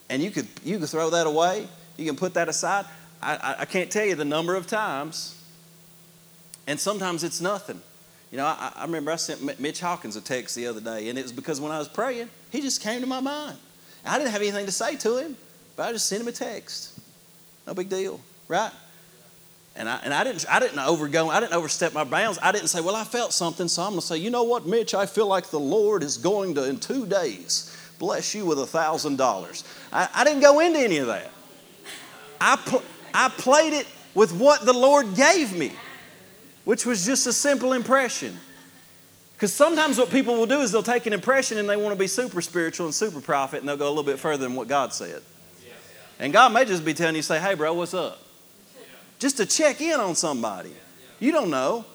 [0.10, 2.86] And you could, you could throw that away, you can put that aside.
[3.22, 5.40] I, I, I can't tell you the number of times
[6.68, 7.82] and sometimes it's nothing.
[8.32, 11.20] You know, I, I, remember I sent Mitch Hawkins a text the other day, and
[11.20, 13.58] it was because when I was praying, he just came to my mind.
[14.06, 15.38] I didn't have anything to say to him,
[15.76, 17.00] but I just sent him a text.
[17.68, 18.72] No big deal, right?
[19.76, 22.38] And I, and I didn't I didn't overgo I didn't overstep my bounds.
[22.42, 24.94] I didn't say, well, I felt something, so I'm gonna say, you know what, Mitch,
[24.94, 28.66] I feel like the Lord is going to in two days bless you with a
[28.66, 29.64] thousand dollars.
[29.92, 31.32] I didn't go into any of that.
[32.42, 35.72] I pl- I played it with what the Lord gave me
[36.66, 38.38] which was just a simple impression.
[39.34, 42.00] Because sometimes what people will do is they'll take an impression and they want to
[42.00, 44.68] be super spiritual and super prophet and they'll go a little bit further than what
[44.68, 45.22] God said.
[46.20, 48.22] And God may just be telling you, say, hey, bro, what's up?
[49.20, 50.72] Just to check in on somebody.
[51.20, 51.86] You don't know.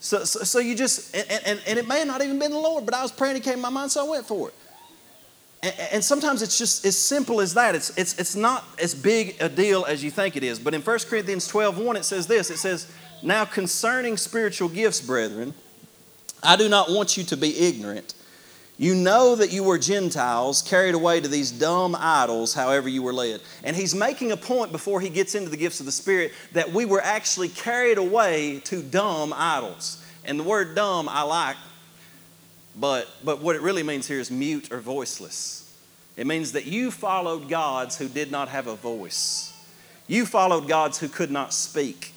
[0.00, 2.58] So, so, so you just, and, and, and, it may have not even been the
[2.58, 4.54] Lord, but I was praying, it came to my mind, so I went for it.
[5.62, 7.74] And, and sometimes it's just as simple as that.
[7.74, 10.58] It's, it's, it's not as big a deal as you think it is.
[10.58, 15.00] But in 1 Corinthians 12 1, it says this it says, now, concerning spiritual gifts,
[15.00, 15.54] brethren,
[16.42, 18.14] I do not want you to be ignorant.
[18.78, 23.12] You know that you were Gentiles carried away to these dumb idols, however you were
[23.12, 23.40] led.
[23.64, 26.72] And he's making a point before he gets into the gifts of the Spirit that
[26.72, 30.04] we were actually carried away to dumb idols.
[30.26, 31.56] And the word dumb I like,
[32.78, 35.74] but, but what it really means here is mute or voiceless.
[36.18, 39.54] It means that you followed gods who did not have a voice,
[40.06, 42.12] you followed gods who could not speak.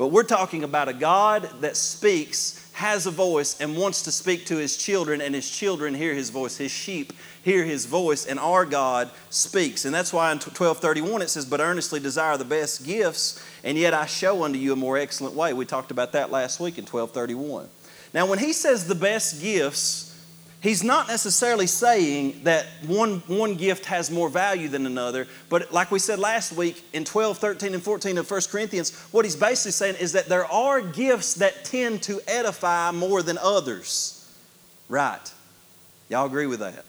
[0.00, 4.46] But we're talking about a God that speaks, has a voice, and wants to speak
[4.46, 6.56] to his children, and his children hear his voice.
[6.56, 9.84] His sheep hear his voice, and our God speaks.
[9.84, 13.92] And that's why in 1231 it says, But earnestly desire the best gifts, and yet
[13.92, 15.52] I show unto you a more excellent way.
[15.52, 17.68] We talked about that last week in 1231.
[18.14, 20.09] Now, when he says the best gifts,
[20.62, 25.90] He's not necessarily saying that one, one gift has more value than another, but like
[25.90, 29.72] we said last week in 12, 13, and 14 of 1 Corinthians, what he's basically
[29.72, 34.30] saying is that there are gifts that tend to edify more than others.
[34.90, 35.32] Right.
[36.10, 36.84] Y'all agree with that?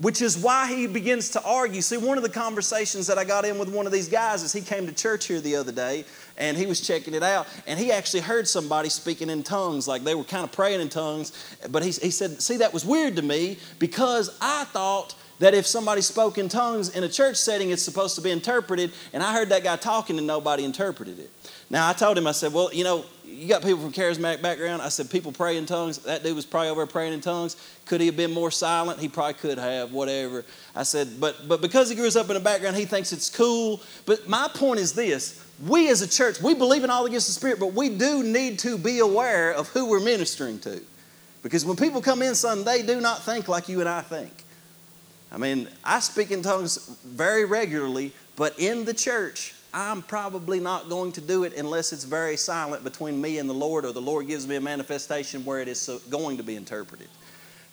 [0.00, 1.80] which is why he begins to argue.
[1.80, 4.52] See, one of the conversations that I got in with one of these guys is
[4.52, 6.04] he came to church here the other day
[6.38, 10.04] and he was checking it out and he actually heard somebody speaking in tongues, like
[10.04, 11.32] they were kind of praying in tongues.
[11.70, 15.66] But he, he said, See, that was weird to me because I thought that if
[15.66, 18.92] somebody spoke in tongues in a church setting, it's supposed to be interpreted.
[19.12, 21.30] And I heard that guy talking and nobody interpreted it.
[21.70, 24.82] Now I told him, I said, well, you know, you got people from charismatic background.
[24.82, 25.98] I said, people pray in tongues.
[25.98, 27.56] That dude was probably over praying in tongues.
[27.86, 28.98] Could he have been more silent?
[28.98, 30.44] He probably could have, whatever.
[30.74, 33.80] I said, but but because he grew up in a background, he thinks it's cool.
[34.06, 37.28] But my point is this: we as a church, we believe in all the gifts
[37.28, 40.80] of the Spirit, but we do need to be aware of who we're ministering to.
[41.42, 44.32] Because when people come in, son, they do not think like you and I think.
[45.30, 50.88] I mean, I speak in tongues very regularly, but in the church, I'm probably not
[50.88, 54.00] going to do it unless it's very silent between me and the Lord, or the
[54.00, 57.08] Lord gives me a manifestation where it is going to be interpreted.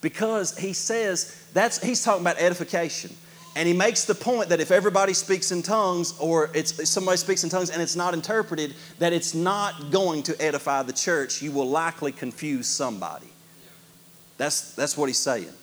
[0.02, 3.16] Because he says that's he's talking about edification.
[3.56, 7.44] And he makes the point that if everybody speaks in tongues or it's somebody speaks
[7.46, 11.42] in tongues and it's not interpreted, that it's not going to edify the church.
[11.42, 13.28] You will likely confuse somebody.
[14.38, 15.54] That's, that's what he's saying.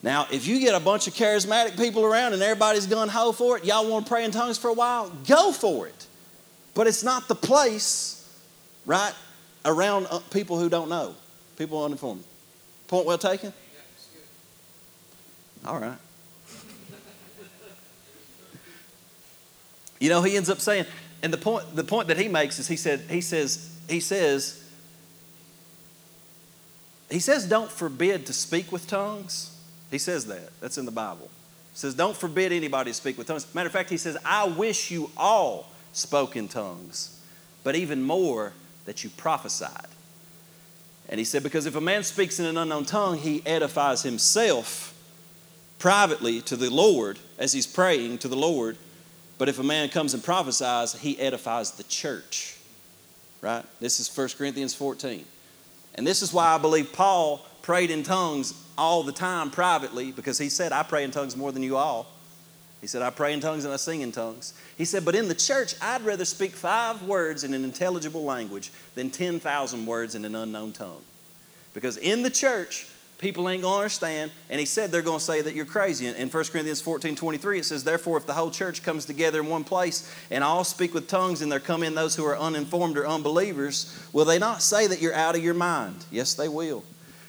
[0.00, 3.56] Now, if you get a bunch of charismatic people around and everybody's gun ho for
[3.56, 6.06] it, y'all want to pray in tongues for a while, go for it.
[6.74, 8.24] But it's not the place,
[8.86, 9.12] right,
[9.64, 11.16] around uh, people who don't know,
[11.56, 12.22] people uninformed.
[12.86, 13.52] Point well taken?
[15.66, 15.98] All right.
[19.98, 20.86] You know, he ends up saying,
[21.22, 24.64] and the point, the point that he makes is he said, he says, he says,
[27.10, 29.58] he says, don't forbid to speak with tongues
[29.90, 30.50] he says that.
[30.60, 31.30] That's in the Bible.
[31.72, 33.52] He says, Don't forbid anybody to speak with tongues.
[33.54, 37.20] Matter of fact, he says, I wish you all spoke in tongues,
[37.64, 38.52] but even more
[38.84, 39.86] that you prophesied.
[41.08, 44.94] And he said, Because if a man speaks in an unknown tongue, he edifies himself
[45.78, 48.76] privately to the Lord as he's praying to the Lord.
[49.38, 52.56] But if a man comes and prophesies, he edifies the church.
[53.40, 53.64] Right?
[53.80, 55.24] This is 1 Corinthians 14.
[55.94, 60.38] And this is why I believe Paul prayed in tongues all the time privately because
[60.38, 62.06] he said, I pray in tongues more than you all.
[62.80, 64.54] He said, I pray in tongues and I sing in tongues.
[64.76, 68.70] He said, but in the church, I'd rather speak five words in an intelligible language
[68.94, 71.02] than 10,000 words in an unknown tongue.
[71.74, 72.88] Because in the church,
[73.18, 74.30] people ain't going to understand.
[74.48, 76.06] And he said they're going to say that you're crazy.
[76.06, 79.46] In 1 Corinthians 14 23, it says, Therefore, if the whole church comes together in
[79.46, 82.96] one place and all speak with tongues and there come in those who are uninformed
[82.96, 86.04] or unbelievers, will they not say that you're out of your mind?
[86.10, 86.84] Yes, they will.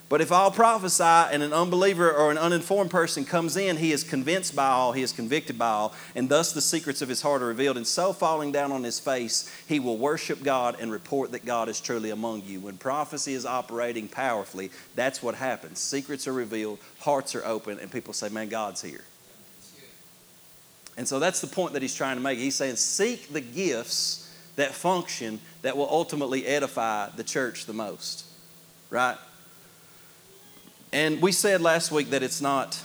[0.09, 4.03] But if all prophesy and an unbeliever or an uninformed person comes in, he is
[4.03, 7.43] convinced by all, he is convicted by all, and thus the secrets of his heart
[7.43, 7.77] are revealed.
[7.77, 11.69] And so, falling down on his face, he will worship God and report that God
[11.69, 12.59] is truly among you.
[12.59, 15.77] When prophecy is operating powerfully, that's what happens.
[15.77, 19.03] Secrets are revealed, hearts are open, and people say, Man, God's here.
[20.97, 22.39] And so that's the point that he's trying to make.
[22.39, 28.25] He's saying, Seek the gifts that function that will ultimately edify the church the most.
[28.89, 29.15] Right?
[30.91, 32.82] And we said last week that it's not,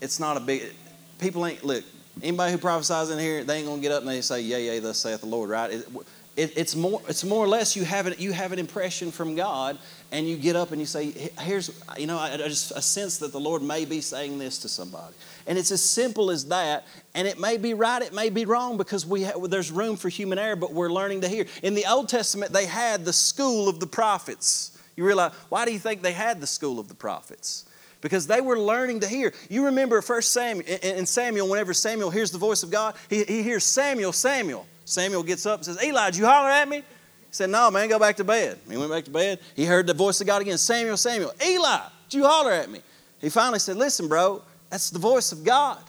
[0.00, 0.72] it's not a big,
[1.18, 1.84] people ain't, look,
[2.22, 4.66] anybody who prophesies in here, they ain't going to get up and they say, yea,
[4.66, 5.70] yea, thus saith the Lord, right?
[5.70, 5.88] It,
[6.36, 9.36] it, it's, more, it's more or less you have, it, you have an impression from
[9.36, 9.78] God
[10.10, 13.18] and you get up and you say, here's, you know, I, I just a sense
[13.18, 15.14] that the Lord may be saying this to somebody.
[15.46, 16.86] And it's as simple as that.
[17.14, 20.08] And it may be right, it may be wrong because we have, there's room for
[20.08, 21.46] human error, but we're learning to hear.
[21.62, 24.73] In the Old Testament, they had the school of the prophets.
[24.96, 27.66] You realize, why do you think they had the school of the prophets?
[28.00, 29.32] Because they were learning to hear.
[29.48, 33.42] You remember first Samuel, in Samuel, whenever Samuel hears the voice of God, he, he
[33.42, 34.66] hears Samuel, Samuel.
[34.84, 36.78] Samuel gets up and says, Eli, did you holler at me?
[36.78, 36.82] He
[37.30, 38.58] said, No, man, go back to bed.
[38.68, 39.40] He went back to bed.
[39.56, 42.80] He heard the voice of God again Samuel, Samuel, Eli, did you holler at me?
[43.20, 45.82] He finally said, Listen, bro, that's the voice of God.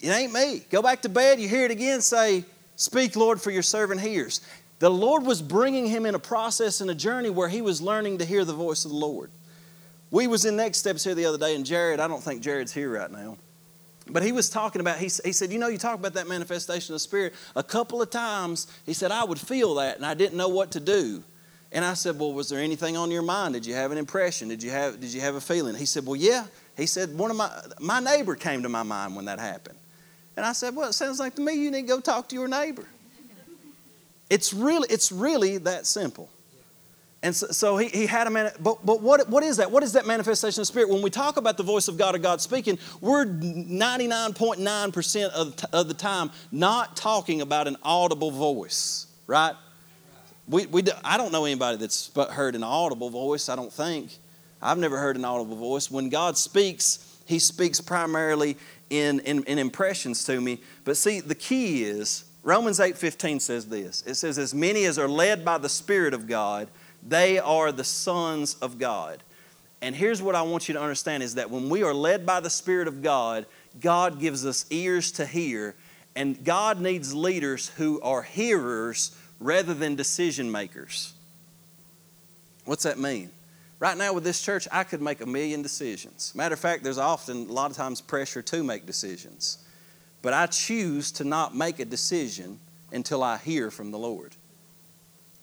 [0.00, 0.62] It ain't me.
[0.70, 1.40] Go back to bed.
[1.40, 2.44] You hear it again, say,
[2.76, 4.40] Speak, Lord, for your servant hears.
[4.80, 8.18] The Lord was bringing him in a process and a journey where he was learning
[8.18, 9.30] to hear the voice of the Lord.
[10.10, 12.72] We was in Next Steps here the other day, and Jared, I don't think Jared's
[12.72, 13.36] here right now.
[14.08, 16.94] But he was talking about, he, he said, You know, you talk about that manifestation
[16.94, 17.34] of the Spirit.
[17.54, 20.72] A couple of times, he said, I would feel that, and I didn't know what
[20.72, 21.22] to do.
[21.72, 23.54] And I said, Well, was there anything on your mind?
[23.54, 24.48] Did you have an impression?
[24.48, 25.74] Did you have, did you have a feeling?
[25.74, 26.46] He said, Well, yeah.
[26.76, 29.78] He said, One of my, my neighbor came to my mind when that happened.
[30.36, 32.34] And I said, Well, it sounds like to me you need to go talk to
[32.34, 32.88] your neighbor.
[34.30, 36.30] It's really, it's really that simple.
[37.22, 39.70] And so, so, he, he had a man, but, but what, what is that?
[39.70, 40.88] What is that manifestation of spirit?
[40.88, 45.88] When we talk about the voice of God or God speaking, we're 99.9% of, of
[45.88, 49.54] the time not talking about an audible voice, right?
[50.48, 54.16] We, we, I don't know anybody that's heard an audible voice, I don't think.
[54.62, 55.90] I've never heard an audible voice.
[55.90, 58.56] When God speaks, He speaks primarily
[58.88, 60.62] in, in, in impressions to me.
[60.84, 64.02] But see, the key is Romans 8:15 says this.
[64.06, 66.68] It says as many as are led by the spirit of God,
[67.06, 69.22] they are the sons of God.
[69.82, 72.40] And here's what I want you to understand is that when we are led by
[72.40, 73.46] the Spirit of God,
[73.80, 75.74] God gives us ears to hear,
[76.14, 81.14] and God needs leaders who are hearers rather than decision makers.
[82.66, 83.30] What's that mean?
[83.78, 86.34] Right now, with this church, I could make a million decisions.
[86.34, 89.64] Matter of fact, there's often, a lot of times, pressure to make decisions.
[90.22, 92.60] But I choose to not make a decision
[92.92, 94.36] until I hear from the Lord.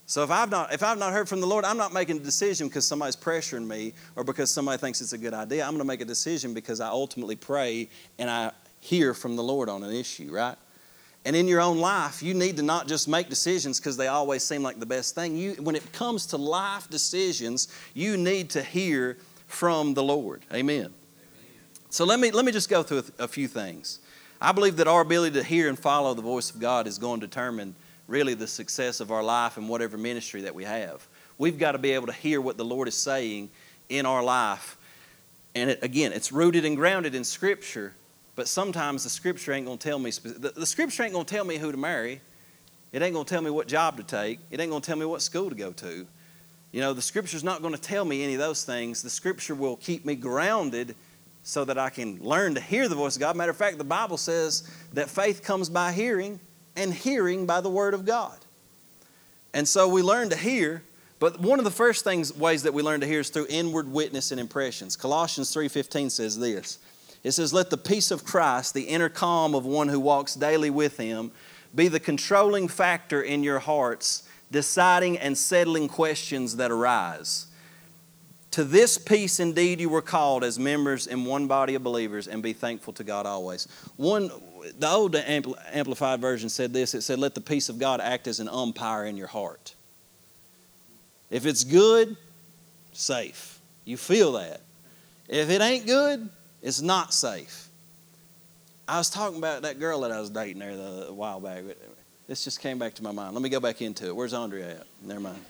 [0.06, 2.22] So if I've not if I've not heard from the Lord, I'm not making a
[2.22, 5.64] decision because somebody's pressuring me or because somebody thinks it's a good idea.
[5.64, 9.44] I'm going to make a decision because I ultimately pray and I hear from the
[9.44, 10.56] Lord on an issue, right?
[11.26, 14.44] And in your own life, you need to not just make decisions because they always
[14.44, 15.36] seem like the best thing.
[15.36, 19.18] You, when it comes to life decisions, you need to hear
[19.48, 20.44] from the Lord.
[20.54, 20.80] Amen.
[20.80, 20.94] Amen.
[21.90, 24.00] So let me, let me just go through a, a few things.
[24.40, 27.20] I believe that our ability to hear and follow the voice of God is going
[27.22, 27.76] to determine
[28.08, 31.08] really the success of our life and whatever ministry that we have.
[31.38, 33.50] We've got to be able to hear what the Lord is saying
[33.90, 34.78] in our life.
[35.56, 37.94] And it, again, it's rooted and grounded in Scripture,
[38.36, 41.34] but sometimes the Scripture ain't going to tell me, the, the Scripture ain't going to
[41.34, 42.22] tell me who to marry.
[42.92, 44.40] It ain't going to tell me what job to take.
[44.52, 46.08] It ain't going to tell me what school to go to.
[46.72, 49.02] You know, the Scripture's not going to tell me any of those things.
[49.02, 50.96] The Scripture will keep me grounded
[51.48, 53.38] so that I can learn to hear the voice of God.
[53.38, 56.42] Matter of fact, the Bible says that faith comes by hearing,
[56.76, 58.38] and hearing by the Word of God.
[59.54, 60.84] And so we learn to hear,
[61.20, 63.90] but one of the first things ways that we learn to hear is through inward
[63.90, 64.98] witness and impressions.
[64.98, 66.80] Colossians 3:15 says this.
[67.24, 70.70] It says, Let the peace of Christ, the inner calm of one who walks daily
[70.70, 71.32] with him,
[71.74, 77.48] be the controlling factor in your hearts, deciding and settling questions that arise.
[78.58, 82.42] To this peace indeed you were called as members in one body of believers, and
[82.42, 83.68] be thankful to God always.
[83.98, 84.32] One
[84.80, 88.40] the old amplified version said this it said, Let the peace of God act as
[88.40, 89.76] an umpire in your heart.
[91.30, 92.18] If it's good,
[92.94, 93.60] safe.
[93.86, 94.62] You feel that.
[95.28, 96.28] If it ain't good,
[96.64, 97.70] it's not safe.
[98.88, 101.64] I was talking about that girl that I was dating there a while back.
[102.26, 103.36] This just came back to my mind.
[103.36, 104.16] Let me go back into it.
[104.16, 104.88] Where's Andrea at?
[105.04, 105.46] Never mind.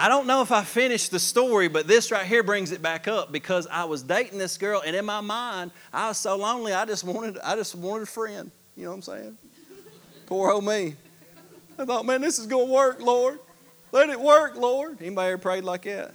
[0.00, 3.08] I don't know if I finished the story, but this right here brings it back
[3.08, 6.72] up because I was dating this girl, and in my mind, I was so lonely.
[6.72, 8.52] I just wanted, I just wanted a friend.
[8.76, 9.38] You know what I'm saying?
[10.26, 10.94] Poor old me.
[11.76, 13.40] I thought, man, this is gonna work, Lord.
[13.90, 14.98] Let it work, Lord.
[15.00, 16.12] Anybody ever prayed like that?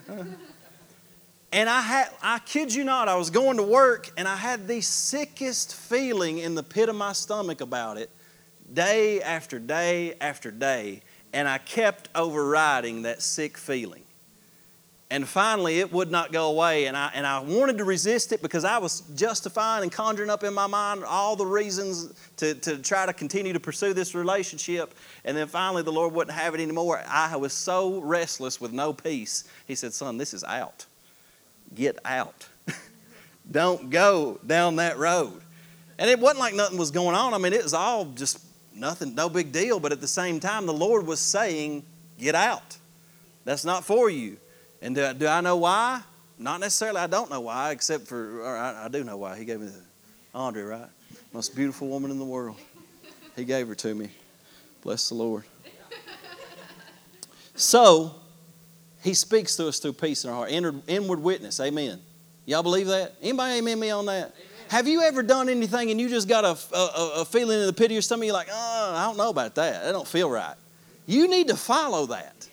[1.51, 4.67] And I had, I kid you not, I was going to work and I had
[4.67, 8.09] the sickest feeling in the pit of my stomach about it,
[8.71, 11.01] day after day after day
[11.33, 14.03] and I kept overriding that sick feeling.
[15.13, 18.41] And finally, it would not go away, and I, and I wanted to resist it
[18.41, 22.79] because I was justifying and conjuring up in my mind all the reasons to, to
[22.79, 24.95] try to continue to pursue this relationship.
[25.23, 27.03] And then finally, the Lord wouldn't have it anymore.
[27.07, 29.43] I was so restless with no peace.
[29.67, 30.87] He said, Son, this is out.
[31.75, 32.47] Get out.
[33.51, 35.41] Don't go down that road.
[35.99, 37.35] And it wasn't like nothing was going on.
[37.35, 38.39] I mean, it was all just
[38.75, 39.79] nothing, no big deal.
[39.79, 41.83] But at the same time, the Lord was saying,
[42.19, 42.77] Get out.
[43.45, 44.37] That's not for you.
[44.81, 46.01] And do, do I know why?
[46.37, 46.99] Not necessarily.
[46.99, 49.37] I don't know why, except for, I, I, do know why.
[49.37, 49.81] He gave me the,
[50.33, 50.89] Andre, right?
[51.31, 52.57] Most beautiful woman in the world.
[53.35, 54.09] He gave her to me.
[54.81, 55.43] Bless the Lord.
[57.55, 58.15] So,
[59.03, 60.51] he speaks to us through peace in our heart.
[60.51, 61.59] Inward, inward witness.
[61.59, 61.99] Amen.
[62.45, 63.15] Y'all believe that?
[63.21, 64.33] Anybody amen me on that?
[64.35, 64.52] Amen.
[64.73, 67.73] Have you ever done anything and you just got a, a, a feeling in the
[67.73, 68.25] pit of your stomach?
[68.25, 69.83] You're like, oh, I don't know about that.
[69.83, 70.55] That don't feel right.
[71.05, 72.49] You need to follow that.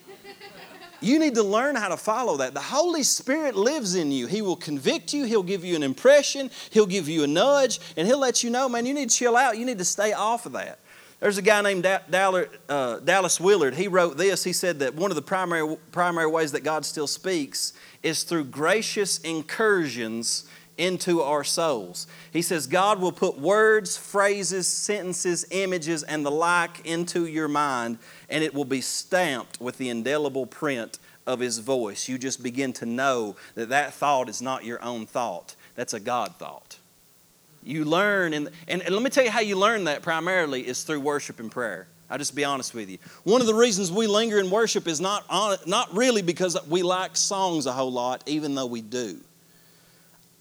[1.01, 2.53] You need to learn how to follow that.
[2.53, 4.27] The Holy Spirit lives in you.
[4.27, 8.07] He will convict you, He'll give you an impression, He'll give you a nudge, and
[8.07, 9.57] He'll let you know, man, you need to chill out.
[9.57, 10.79] You need to stay off of that.
[11.21, 13.75] There's a guy named uh, Dallas Willard.
[13.75, 14.45] He wrote this.
[14.45, 18.45] He said that one of the primary, primary ways that God still speaks is through
[18.45, 20.45] gracious incursions
[20.81, 22.07] into our souls.
[22.33, 27.99] He says, God will put words, phrases, sentences, images, and the like into your mind,
[28.31, 32.09] and it will be stamped with the indelible print of His voice.
[32.09, 36.01] You just begin to know that that thought is not your own thought, that's a
[36.01, 36.79] God thought.
[37.63, 40.83] You learn, and, and, and let me tell you how you learn that primarily is
[40.83, 41.89] through worship and prayer.
[42.09, 42.97] I'll just be honest with you.
[43.25, 46.83] One of the reasons we linger in worship is not, on, not really because we
[46.83, 49.21] like songs a whole lot, even though we do.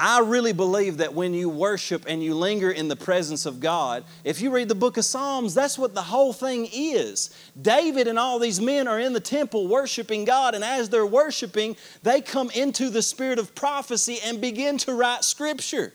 [0.02, 4.06] I really believe that when you worship and you linger in the presence of God,
[4.24, 7.36] if you read the book of Psalms, that's what the whole thing is.
[7.62, 11.76] David and all these men are in the temple worshiping God, and as they're worshiping,
[12.02, 15.91] they come into the spirit of prophecy and begin to write scripture.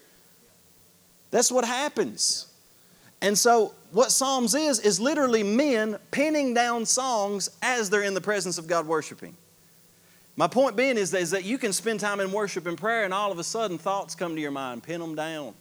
[1.31, 2.49] That's what happens.
[3.23, 8.21] And so, what Psalms is, is literally men penning down songs as they're in the
[8.21, 9.35] presence of God worshiping.
[10.37, 13.05] My point being is that, is that you can spend time in worship and prayer,
[13.05, 14.82] and all of a sudden thoughts come to your mind.
[14.82, 15.55] Pin them down.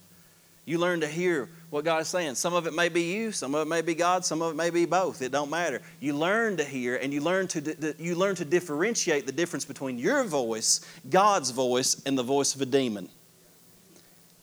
[0.65, 2.35] You learn to hear what God is saying.
[2.35, 4.55] Some of it may be you, some of it may be God, some of it
[4.55, 5.21] may be both.
[5.21, 5.81] It don't matter.
[5.99, 9.99] You learn to hear, and you learn to you learn to differentiate the difference between
[9.99, 13.09] your voice, God's voice, and the voice of a demon.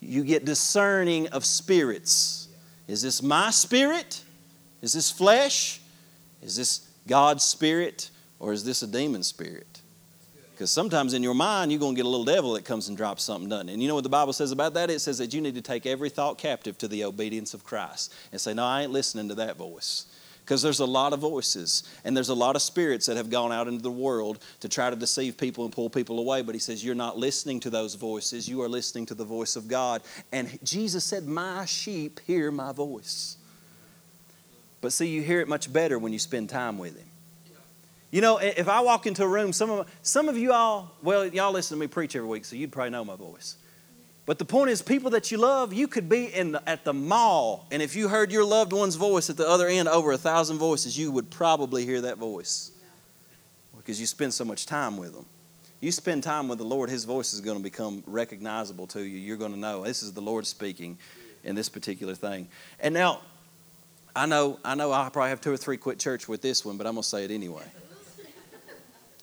[0.01, 2.49] You get discerning of spirits.
[2.87, 4.22] Is this my spirit?
[4.83, 5.81] Is this flesh?
[6.43, 8.11] Is this God's spirit?
[8.39, 9.70] Or is this a demon spirit?
[10.61, 12.95] Because sometimes in your mind, you're going to get a little devil that comes and
[12.95, 13.73] drops something, doesn't it?
[13.73, 14.91] And you know what the Bible says about that?
[14.91, 18.13] It says that you need to take every thought captive to the obedience of Christ
[18.31, 20.05] and say, No, I ain't listening to that voice.
[20.45, 23.53] Because there's a lot of voices and there's a lot of spirits that have gone
[23.53, 26.43] out into the world to try to deceive people and pull people away.
[26.43, 29.57] But he says, You're not listening to those voices, you are listening to the voice
[29.57, 30.03] of God.
[30.31, 33.39] And Jesus said, My sheep hear my voice.
[34.83, 37.10] But see, you hear it much better when you spend time with Him.
[38.11, 41.27] You know, if I walk into a room, some of, some of you all, well,
[41.27, 43.57] y'all listen to me preach every week, so you'd probably know my voice.
[44.27, 46.93] But the point is, people that you love, you could be in the, at the
[46.93, 50.19] mall, and if you heard your loved one's voice at the other end, over a
[50.19, 52.73] thousand voices, you would probably hear that voice
[53.77, 55.27] because you spend so much time with them.
[55.81, 59.19] You spend time with the Lord, His voice is going to become recognizable to you.
[59.19, 60.99] You're going to know this is the Lord speaking
[61.43, 62.49] in this particular thing.
[62.81, 63.23] And now,
[64.15, 66.77] I know, I know, I probably have two or three quit church with this one,
[66.77, 67.65] but I'm going to say it anyway.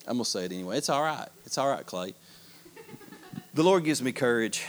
[0.07, 0.77] I'm going to say it anyway.
[0.77, 1.27] It's all right.
[1.45, 2.13] It's all right, Clay.
[3.53, 4.63] The Lord gives me courage.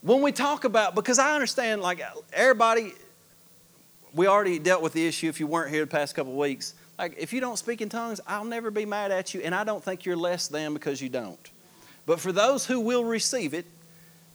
[0.00, 2.00] When we talk about, because I understand, like
[2.32, 2.92] everybody,
[4.14, 6.74] we already dealt with the issue if you weren't here the past couple weeks.
[6.98, 9.64] Like, if you don't speak in tongues, I'll never be mad at you, and I
[9.64, 11.50] don't think you're less than because you don't.
[12.06, 13.66] But for those who will receive it,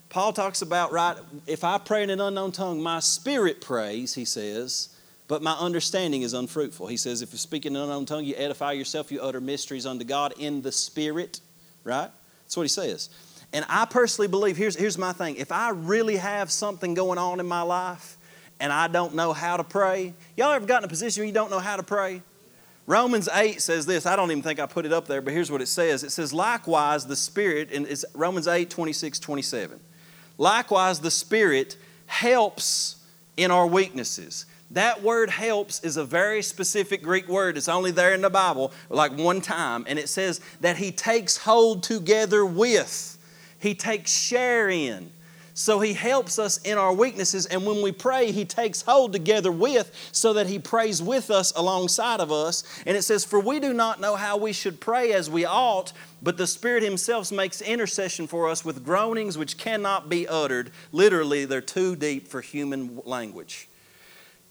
[0.10, 1.18] Paul talks about, right,
[1.48, 4.90] if I pray in an unknown tongue, my spirit prays, he says,
[5.32, 6.88] but my understanding is unfruitful.
[6.88, 9.86] He says, if you speak in an unknown tongue, you edify yourself, you utter mysteries
[9.86, 11.40] unto God in the Spirit,
[11.86, 12.10] right?
[12.44, 13.10] That's what he says.
[13.54, 17.40] And I personally believe, here's, here's my thing if I really have something going on
[17.40, 18.18] in my life
[18.60, 21.50] and I don't know how to pray, y'all ever gotten a position where you don't
[21.50, 22.22] know how to pray?
[22.86, 24.06] Romans 8 says this.
[24.06, 26.04] I don't even think I put it up there, but here's what it says.
[26.04, 29.80] It says, likewise, the Spirit, and it's Romans 8, 26, 27.
[30.38, 31.78] Likewise, the Spirit
[32.08, 32.98] helps
[33.38, 34.46] in our weaknesses.
[34.74, 37.58] That word helps is a very specific Greek word.
[37.58, 39.84] It's only there in the Bible, like one time.
[39.88, 43.18] And it says that He takes hold together with,
[43.60, 45.12] He takes share in.
[45.54, 47.48] So He helps us in our weaknesses.
[47.48, 51.52] And when we pray, He takes hold together with so that He prays with us
[51.58, 52.64] alongside of us.
[52.86, 55.92] And it says, For we do not know how we should pray as we ought,
[56.22, 60.72] but the Spirit Himself makes intercession for us with groanings which cannot be uttered.
[60.94, 63.68] Literally, they're too deep for human language.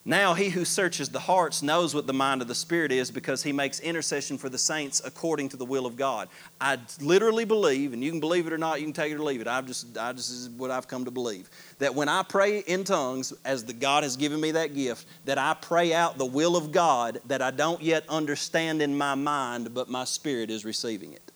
[0.06, 3.42] Now, he who searches the hearts knows what the mind of the Spirit is because
[3.42, 6.28] he makes intercession for the saints according to the will of God.
[6.58, 9.22] I literally believe, and you can believe it or not, you can take it or
[9.22, 9.46] leave it.
[9.46, 11.50] I've just, I just is what I've come to believe.
[11.80, 15.36] That when I pray in tongues, as the God has given me that gift, that
[15.36, 19.74] I pray out the will of God that I don't yet understand in my mind,
[19.74, 21.30] but my spirit is receiving it.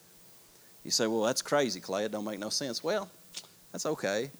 [0.83, 2.05] You say, well, that's crazy, Clay.
[2.05, 2.83] It don't make no sense.
[2.83, 3.11] Well,
[3.71, 4.31] that's okay.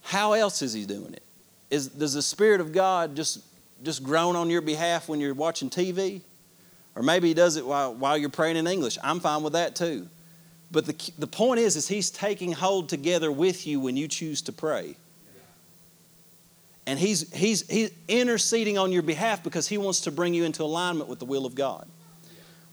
[0.00, 1.23] How else is he doing it?
[1.74, 3.40] Is, does the Spirit of God just,
[3.82, 6.20] just groan on your behalf when you're watching TV?
[6.94, 8.96] Or maybe He does it while, while you're praying in English.
[9.02, 10.08] I'm fine with that too.
[10.70, 14.40] But the, the point is, is He's taking hold together with you when you choose
[14.42, 14.94] to pray.
[16.86, 20.62] And he's, he's, he's interceding on your behalf because He wants to bring you into
[20.62, 21.88] alignment with the will of God.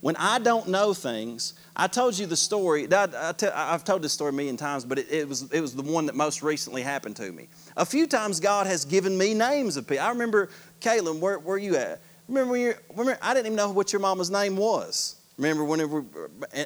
[0.00, 2.86] When I don't know things, I told you the story.
[2.92, 5.82] I, have told this story a million times, but it, it, was, it was the
[5.82, 7.48] one that most recently happened to me.
[7.76, 10.04] A few times God has given me names of people.
[10.04, 10.50] I remember,
[10.80, 12.00] Caitlin, where, where you at?
[12.28, 15.16] Remember, when you remember, I didn't even know what your mama's name was.
[15.38, 16.04] Remember, whenever,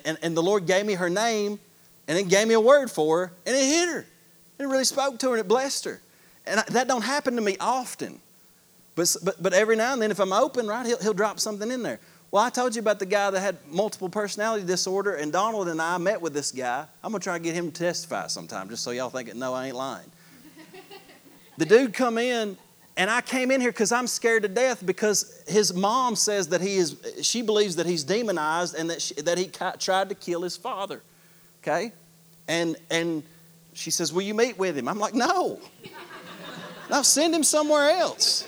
[0.04, 1.60] and, and the Lord gave me her name,
[2.08, 4.06] and then gave me a word for her, and it hit her.
[4.58, 6.00] It really spoke to her, and it blessed her.
[6.46, 8.20] And I, that don't happen to me often.
[8.96, 11.70] But, but, but every now and then, if I'm open, right, he'll, he'll drop something
[11.70, 12.00] in there.
[12.30, 15.80] Well, I told you about the guy that had multiple personality disorder, and Donald and
[15.80, 16.84] I met with this guy.
[17.02, 19.54] I'm going to try to get him to testify sometime, just so y'all think, no,
[19.54, 20.10] I ain't lying.
[21.56, 22.58] the dude come in,
[22.96, 26.60] and I came in here because I'm scared to death because his mom says that
[26.60, 30.42] he is, she believes that he's demonized and that, she, that he tried to kill
[30.42, 31.02] his father.
[31.62, 31.92] Okay?
[32.48, 33.22] And, and
[33.74, 34.88] she says, Will you meet with him?
[34.88, 35.60] I'm like, No.
[36.88, 38.46] No, send him somewhere else.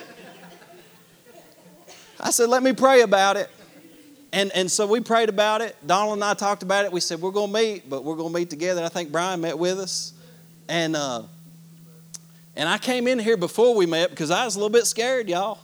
[2.20, 3.51] I said, Let me pray about it.
[4.33, 5.74] And, and so we prayed about it.
[5.87, 6.93] Donald and I talked about it.
[6.93, 8.85] We said, we're going to meet, but we're going to meet together.
[8.85, 10.12] I think Brian met with us.
[10.68, 11.22] And, uh,
[12.55, 15.29] and I came in here before we met because I was a little bit scared,
[15.29, 15.59] y'all.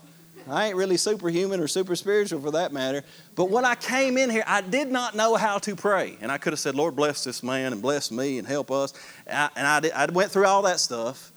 [0.49, 3.03] I ain't really superhuman or super spiritual for that matter.
[3.35, 6.19] But when I came in here, I did not know how to pray.
[6.21, 8.93] And I could have said, Lord, bless this man and bless me and help us.
[9.27, 11.33] And I, and I, did, I went through all that stuff,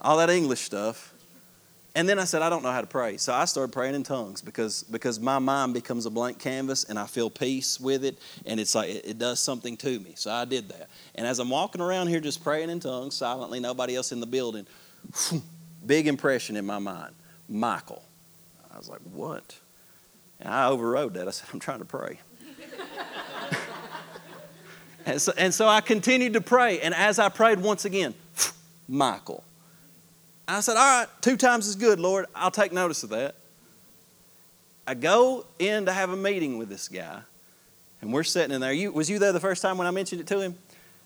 [0.00, 1.13] all that English stuff.
[1.96, 3.18] And then I said, I don't know how to pray.
[3.18, 6.98] So I started praying in tongues because, because my mind becomes a blank canvas and
[6.98, 8.18] I feel peace with it.
[8.46, 10.14] And it's like it, it does something to me.
[10.16, 10.88] So I did that.
[11.14, 14.26] And as I'm walking around here just praying in tongues silently, nobody else in the
[14.26, 14.66] building,
[15.86, 17.14] big impression in my mind
[17.48, 18.02] Michael.
[18.72, 19.56] I was like, what?
[20.40, 21.28] And I overrode that.
[21.28, 22.18] I said, I'm trying to pray.
[25.06, 26.80] and, so, and so I continued to pray.
[26.80, 28.14] And as I prayed once again,
[28.88, 29.44] Michael.
[30.46, 32.26] I said, All right, two times is good, Lord.
[32.34, 33.36] I'll take notice of that.
[34.86, 37.20] I go in to have a meeting with this guy,
[38.02, 38.72] and we're sitting in there.
[38.72, 40.56] You, was you there the first time when I mentioned it to him?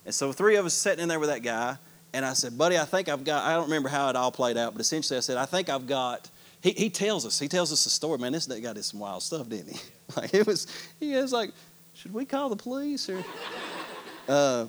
[0.05, 1.77] And so three of us sitting in there with that guy,
[2.13, 4.57] and I said, Buddy, I think I've got, I don't remember how it all played
[4.57, 6.29] out, but essentially I said, I think I've got,
[6.61, 8.19] he, he tells us, he tells us a story.
[8.19, 9.81] Man, this guy did some wild stuff, didn't he?
[10.17, 10.67] Like, it was,
[10.99, 11.51] he was like,
[11.93, 13.11] Should we call the police?
[13.11, 13.23] Or,
[14.29, 14.65] uh,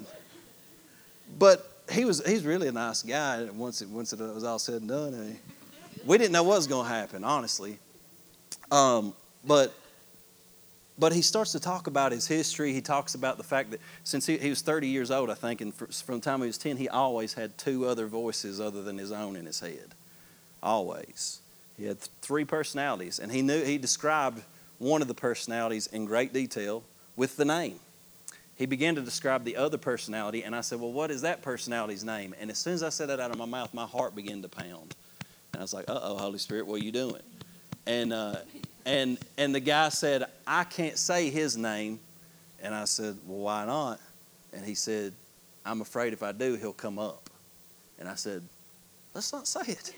[1.37, 4.81] but he was he's really a nice guy once it once it was all said
[4.81, 5.37] and done.
[6.05, 7.77] We didn't know what was going to happen, honestly.
[8.71, 9.13] Um,
[9.45, 9.73] but
[10.97, 12.73] but he starts to talk about his history.
[12.73, 15.61] He talks about the fact that since he, he was 30 years old, I think,
[15.61, 18.97] and from the time he was 10, he always had two other voices other than
[18.97, 19.95] his own in his head.
[20.61, 21.39] Always.
[21.77, 24.43] He had three personalities, and he knew he described
[24.77, 26.83] one of the personalities in great detail
[27.15, 27.79] with the name
[28.59, 32.03] he began to describe the other personality, and I said, Well, what is that personality's
[32.03, 32.35] name?
[32.41, 34.49] And as soon as I said that out of my mouth, my heart began to
[34.49, 34.95] pound.
[35.53, 37.21] And I was like, Uh oh, Holy Spirit, what are you doing?
[37.87, 38.35] And, uh,
[38.85, 42.01] and, and the guy said, I can't say his name.
[42.61, 44.01] And I said, Well, why not?
[44.51, 45.13] And he said,
[45.65, 47.29] I'm afraid if I do, he'll come up.
[47.97, 48.43] And I said,
[49.13, 49.93] Let's not say it.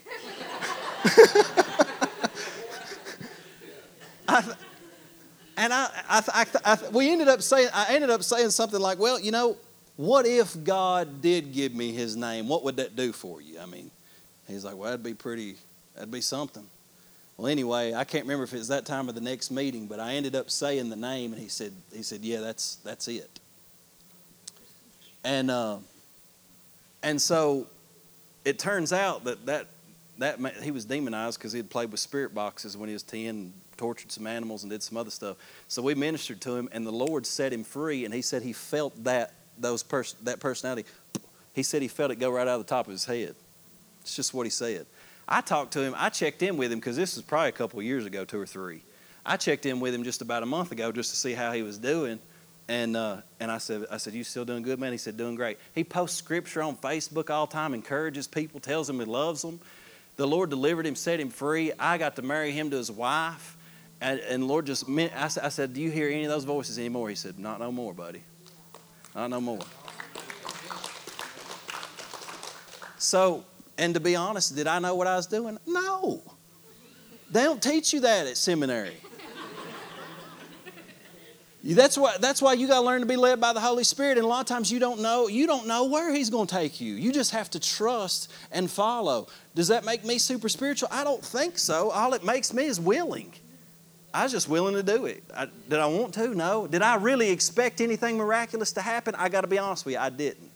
[4.28, 4.54] I,
[5.56, 8.98] and I, I, I, I, we ended up saying, I ended up saying something like,
[8.98, 9.56] well, you know,
[9.96, 12.48] what if God did give me his name?
[12.48, 13.60] What would that do for you?
[13.60, 13.90] I mean,
[14.48, 15.56] he's like, well, that'd be pretty,
[15.94, 16.66] that'd be something.
[17.36, 20.00] Well, anyway, I can't remember if it was that time or the next meeting, but
[20.00, 23.40] I ended up saying the name, and he said, he said, yeah, that's that's it.
[25.24, 25.78] And uh,
[27.02, 27.66] and so
[28.44, 29.68] it turns out that that
[30.18, 33.52] that he was demonized because he had played with spirit boxes when he was ten,
[33.82, 35.36] tortured some animals and did some other stuff.
[35.66, 38.04] So we ministered to him, and the Lord set him free.
[38.04, 40.88] And he said he felt that those pers- that personality.
[41.52, 43.34] He said he felt it go right out of the top of his head.
[44.02, 44.86] It's just what he said.
[45.26, 45.96] I talked to him.
[45.98, 48.46] I checked in with him because this was probably a couple years ago, two or
[48.46, 48.82] three.
[49.26, 51.62] I checked in with him just about a month ago just to see how he
[51.62, 52.20] was doing.
[52.68, 54.92] And, uh, and I said, I said, you still doing good, man?
[54.92, 55.58] He said, doing great.
[55.74, 59.58] He posts scripture on Facebook all the time, encourages people, tells them he loves them.
[60.14, 61.72] The Lord delivered him, set him free.
[61.78, 63.56] I got to marry him to his wife.
[64.02, 67.08] And, and Lord just, I, I said, Do you hear any of those voices anymore?
[67.08, 68.22] He said, Not no more, buddy.
[69.14, 69.60] Not no more.
[72.98, 73.44] So,
[73.78, 75.56] and to be honest, did I know what I was doing?
[75.66, 76.20] No.
[77.30, 78.96] They don't teach you that at seminary.
[81.64, 84.18] That's why, that's why you got to learn to be led by the Holy Spirit.
[84.18, 86.54] And a lot of times you don't know, you don't know where He's going to
[86.54, 86.94] take you.
[86.94, 89.28] You just have to trust and follow.
[89.54, 90.88] Does that make me super spiritual?
[90.90, 91.90] I don't think so.
[91.90, 93.32] All it makes me is willing.
[94.14, 95.22] I was just willing to do it.
[95.34, 96.34] I, did I want to?
[96.34, 96.66] No.
[96.66, 99.14] Did I really expect anything miraculous to happen?
[99.16, 100.50] I got to be honest with you, I didn't.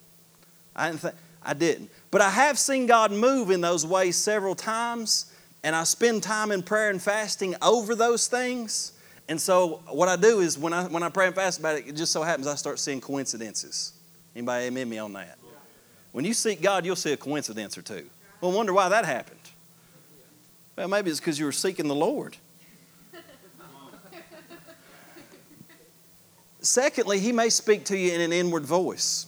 [0.74, 1.14] I didn't.
[1.42, 1.90] I didn't.
[2.11, 5.32] But I have seen God move in those ways several times,
[5.62, 8.92] and I spend time in prayer and fasting over those things.
[9.28, 11.86] And so what I do is when I when I pray and fast about it,
[11.86, 13.92] it just so happens I start seeing coincidences.
[14.34, 15.38] Anybody amen me on that?
[16.12, 18.09] When you seek God, you'll see a coincidence or two.
[18.40, 19.40] Well, wonder why that happened.
[20.76, 22.36] Well, maybe it's because you were seeking the Lord.
[26.66, 29.26] Secondly, he may speak to you in an inward voice.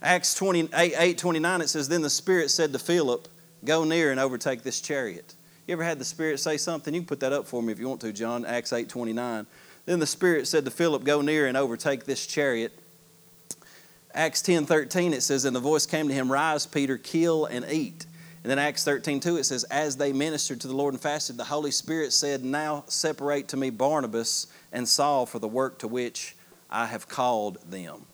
[0.00, 3.28] Acts 28, 8, 29, it says, Then the Spirit said to Philip,
[3.64, 5.34] Go near and overtake this chariot.
[5.66, 6.94] You ever had the Spirit say something?
[6.94, 8.46] You can put that up for me if you want to, John.
[8.46, 9.46] Acts 8, 29.
[9.84, 12.72] Then the Spirit said to Philip, Go near and overtake this chariot.
[14.14, 17.66] Acts 10, 13, it says, And the voice came to him, Rise, Peter, kill and
[17.70, 18.06] eat.
[18.42, 21.36] And then Acts 13, 2, it says, As they ministered to the Lord and fasted,
[21.36, 25.88] the Holy Spirit said, Now separate to me Barnabas and Saul for the work to
[25.88, 26.34] which
[26.70, 28.06] I have called them.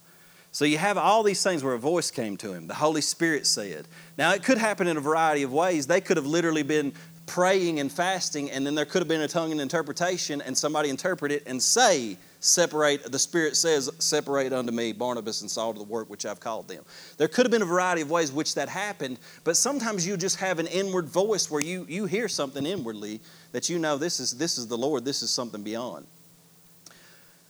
[0.52, 2.68] So you have all these things where a voice came to him.
[2.68, 3.88] The Holy Spirit said.
[4.16, 5.88] Now, it could happen in a variety of ways.
[5.88, 6.92] They could have literally been
[7.26, 10.90] praying and fasting, and then there could have been a tongue and interpretation, and somebody
[10.90, 15.78] interpret it and say separate, the Spirit says, separate unto me Barnabas and Saul to
[15.78, 16.84] the work which I've called them.
[17.16, 20.36] There could have been a variety of ways which that happened, but sometimes you just
[20.36, 23.20] have an inward voice where you, you hear something inwardly
[23.52, 26.06] that you know this is, this is the Lord, this is something beyond.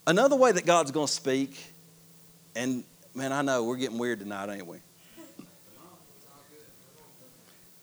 [0.07, 1.57] Another way that God's going to speak,
[2.55, 2.85] and
[3.15, 4.79] man, I know we're getting weird tonight, ain't we?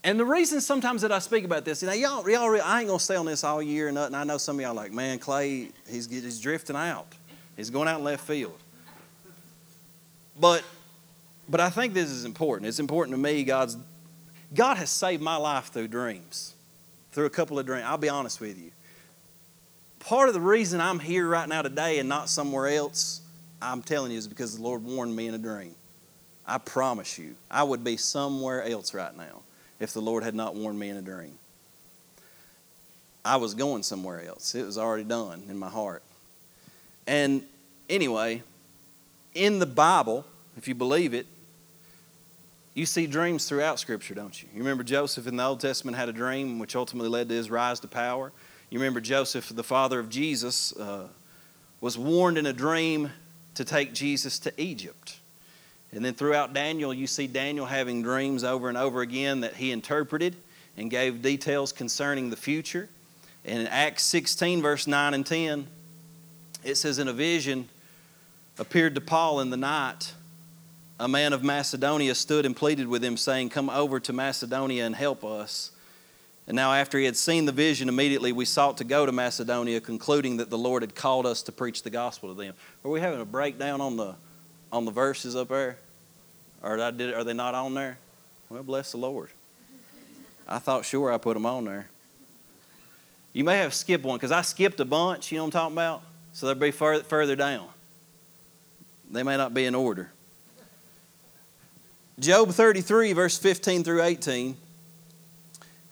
[0.04, 2.88] And the reason sometimes that I speak about this, you know, y'all, y'all, I ain't
[2.88, 4.16] gonna stay on this all year and nothing.
[4.16, 7.14] I know some of y'all like, man, Clay, he's he's drifting out.
[7.56, 8.58] He's going out left field.
[10.40, 10.64] But,
[11.48, 12.68] but I think this is important.
[12.68, 13.44] It's important to me.
[13.44, 13.78] God's
[14.54, 16.56] God has saved my life through dreams,
[17.12, 17.86] through a couple of dreams.
[17.86, 18.72] I'll be honest with you.
[20.02, 23.22] Part of the reason I'm here right now today and not somewhere else,
[23.62, 25.76] I'm telling you, is because the Lord warned me in a dream.
[26.46, 29.42] I promise you, I would be somewhere else right now
[29.80, 31.38] if the Lord had not warned me in a dream.
[33.24, 34.56] I was going somewhere else.
[34.56, 36.02] It was already done in my heart.
[37.06, 37.44] And
[37.88, 38.42] anyway,
[39.36, 40.26] in the Bible,
[40.58, 41.28] if you believe it,
[42.74, 44.50] you see dreams throughout Scripture, don't you?
[44.54, 47.52] You remember Joseph in the Old Testament had a dream which ultimately led to his
[47.52, 48.32] rise to power.
[48.72, 51.10] You remember Joseph, the father of Jesus, uh,
[51.82, 53.12] was warned in a dream
[53.56, 55.20] to take Jesus to Egypt.
[55.92, 59.72] And then throughout Daniel, you see Daniel having dreams over and over again that he
[59.72, 60.38] interpreted
[60.78, 62.88] and gave details concerning the future.
[63.44, 65.68] And in Acts 16, verse 9 and 10,
[66.64, 67.68] it says, In a vision
[68.58, 70.14] appeared to Paul in the night.
[70.98, 74.96] A man of Macedonia stood and pleaded with him, saying, Come over to Macedonia and
[74.96, 75.72] help us.
[76.48, 79.80] And now, after he had seen the vision, immediately we sought to go to Macedonia,
[79.80, 82.56] concluding that the Lord had called us to preach the gospel to them.
[82.84, 84.16] Are we having a breakdown on the
[84.72, 85.78] on the verses up there?
[86.64, 87.98] Or did, are they not on there?
[88.50, 89.30] Well, bless the Lord.
[90.48, 91.88] I thought sure I put them on there.
[93.34, 95.76] You may have skipped one because I skipped a bunch, you know what I'm talking
[95.76, 96.04] about?
[96.34, 97.68] So they'll be further, further down.
[99.10, 100.12] They may not be in order.
[102.20, 104.56] Job 33, verse 15 through 18,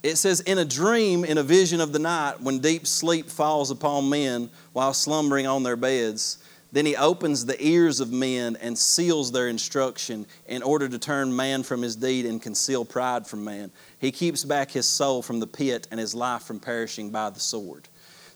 [0.04, 3.72] it says, In a dream, in a vision of the night, when deep sleep falls
[3.72, 6.38] upon men while slumbering on their beds,
[6.72, 11.36] then he opens the ears of men and seals their instruction in order to turn
[11.36, 13.72] man from his deed and conceal pride from man.
[13.98, 17.40] He keeps back his soul from the pit and his life from perishing by the
[17.40, 17.88] sword.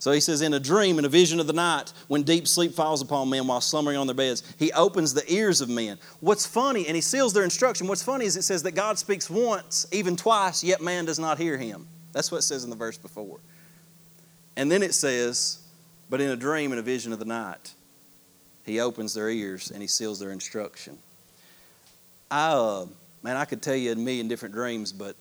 [0.04, 2.74] So he says, In a dream, in a vision of the night, when deep sleep
[2.74, 5.97] falls upon men while slumbering on their beds, he opens the ears of men.
[6.20, 9.30] What's funny, and he seals their instruction, what's funny is it says that God speaks
[9.30, 11.88] once, even twice, yet man does not hear him.
[12.12, 13.39] That's what it says in the verse before.
[14.58, 15.60] And then it says,
[16.10, 17.74] But in a dream, in a vision of the night,
[18.66, 20.97] he opens their ears and he seals their instruction.
[22.30, 22.88] I, uh,
[23.22, 25.16] man, I could tell you a million different dreams, but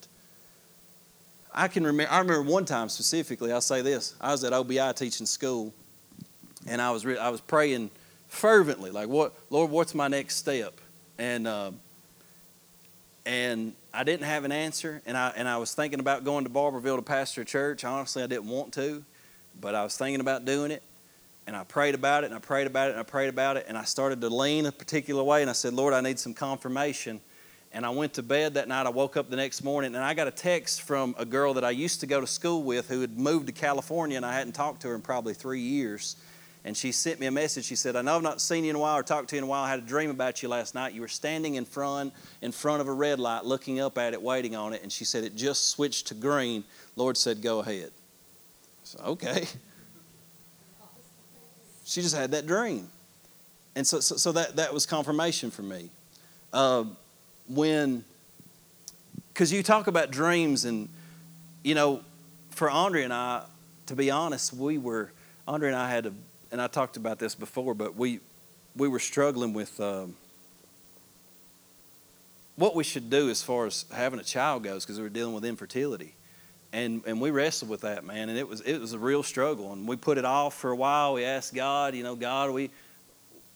[1.53, 2.11] I can remember.
[2.11, 3.51] I remember one time specifically.
[3.51, 5.73] I'll say this: I was at OBI teaching school,
[6.67, 7.91] and I was re- I was praying
[8.27, 9.69] fervently, like, "What, Lord?
[9.69, 10.79] What's my next step?"
[11.17, 11.71] And uh,
[13.25, 16.49] and I didn't have an answer, and I and I was thinking about going to
[16.49, 17.83] Barbourville to pastor a church.
[17.83, 19.03] Honestly, I didn't want to,
[19.61, 20.81] but I was thinking about doing it.
[21.45, 23.65] And I prayed about it and I prayed about it and I prayed about it
[23.67, 26.33] and I started to lean a particular way and I said, Lord, I need some
[26.33, 27.19] confirmation.
[27.73, 28.85] And I went to bed that night.
[28.85, 31.63] I woke up the next morning and I got a text from a girl that
[31.63, 34.53] I used to go to school with who had moved to California and I hadn't
[34.53, 36.15] talked to her in probably three years.
[36.65, 37.65] And she sent me a message.
[37.65, 39.39] She said, I know I've not seen you in a while or talked to you
[39.39, 39.63] in a while.
[39.63, 40.93] I had a dream about you last night.
[40.93, 44.21] You were standing in front, in front of a red light, looking up at it,
[44.21, 44.81] waiting on it.
[44.81, 46.63] And she said, It just switched to green.
[46.95, 47.91] Lord said, Go ahead.
[48.83, 49.45] So, okay.
[51.85, 52.89] She just had that dream.
[53.75, 55.89] And so, so, so that, that was confirmation for me.
[56.53, 56.85] Uh,
[57.47, 58.03] when,
[59.33, 60.89] because you talk about dreams, and,
[61.63, 62.01] you know,
[62.51, 63.43] for Andre and I,
[63.87, 65.11] to be honest, we were,
[65.47, 66.13] Andre and I had a,
[66.51, 68.19] and I talked about this before, but we,
[68.75, 70.15] we were struggling with um,
[72.55, 75.33] what we should do as far as having a child goes because we were dealing
[75.33, 76.13] with infertility.
[76.71, 79.73] And and we wrestled with that man and it was it was a real struggle
[79.73, 81.13] and we put it off for a while.
[81.13, 82.71] We asked god you know god we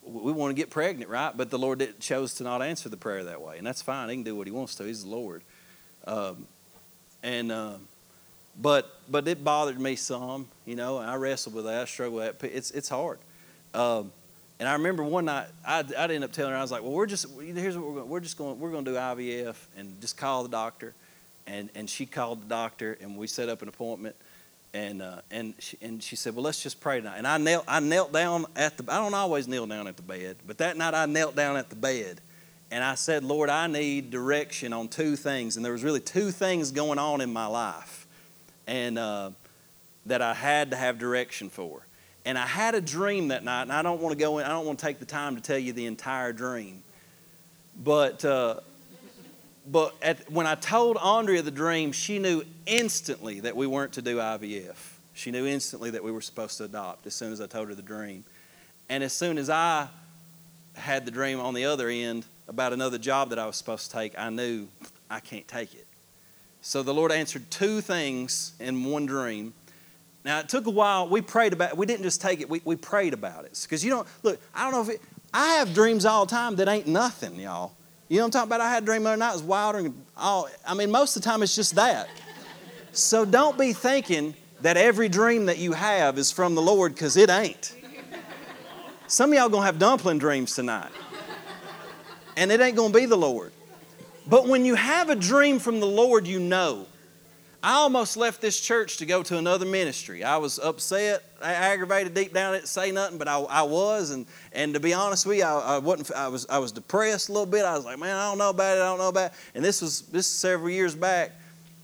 [0.07, 3.23] we want to get pregnant right but the lord chose to not answer the prayer
[3.23, 5.43] that way and that's fine he can do what he wants to he's the lord
[6.05, 6.47] um,
[7.23, 7.73] and uh,
[8.59, 12.39] but but it bothered me some you know i wrestled with that i struggled with
[12.39, 13.19] that it's it's hard
[13.73, 14.11] um,
[14.59, 16.93] and I remember one night I, I'd end up telling her I was like, "Well,
[16.93, 18.09] we're just here's what we're going.
[18.09, 18.59] We're just going.
[18.59, 20.95] We're going to do IVF and just call the doctor."
[21.47, 24.15] and and she called the doctor and we set up an appointment
[24.77, 27.65] and uh, and she, and she said, "Well, let's just pray tonight." And I knelt
[27.67, 30.77] I knelt down at the I don't always kneel down at the bed, but that
[30.77, 32.21] night I knelt down at the bed
[32.69, 36.31] and I said, "Lord, I need direction on two things." And there was really two
[36.31, 38.05] things going on in my life,
[38.67, 39.31] and uh,
[40.05, 41.81] that I had to have direction for.
[42.23, 44.49] And I had a dream that night, and I don't want to go in, I
[44.49, 46.83] don't want to take the time to tell you the entire dream.
[47.81, 48.59] But, uh,
[49.69, 54.01] but at, when I told Andrea the dream, she knew instantly that we weren't to
[54.01, 54.75] do IVF.
[55.13, 57.75] She knew instantly that we were supposed to adopt as soon as I told her
[57.75, 58.23] the dream.
[58.87, 59.87] And as soon as I
[60.75, 63.97] had the dream on the other end about another job that I was supposed to
[63.97, 64.67] take, I knew
[65.09, 65.87] I can't take it.
[66.61, 69.53] So the Lord answered two things in one dream.
[70.23, 71.09] Now it took a while.
[71.09, 71.77] We prayed about it.
[71.77, 73.59] We didn't just take it, we, we prayed about it.
[73.63, 75.01] Because you don't, look, I don't know if it,
[75.33, 77.73] I have dreams all the time that ain't nothing, y'all.
[78.09, 78.61] You know what I'm talking about?
[78.61, 80.47] I had a dream the other night, it was wilder and all.
[80.65, 82.07] I mean, most of the time it's just that.
[82.93, 87.17] So don't be thinking that every dream that you have is from the Lord because
[87.17, 87.75] it ain't.
[89.07, 90.91] Some of y'all gonna have dumpling dreams tonight.
[92.35, 93.51] And it ain't gonna be the Lord.
[94.25, 96.85] But when you have a dream from the Lord, you know.
[97.63, 100.23] I almost left this church to go to another ministry.
[100.23, 102.53] I was upset, aggravated deep down.
[102.53, 104.11] I didn't say nothing, but I, I was.
[104.11, 107.29] And, and to be honest with you, I, I, wasn't, I, was, I was depressed
[107.29, 107.65] a little bit.
[107.65, 108.81] I was like, man, I don't know about it.
[108.81, 109.37] I don't know about it.
[109.55, 111.31] And this was this several years back.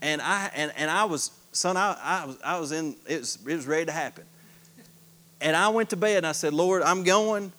[0.01, 3.39] And I, and, and I was, son, I, I, was, I was in, it was,
[3.47, 4.25] it was ready to happen.
[5.41, 7.51] And I went to bed and I said, Lord, I'm going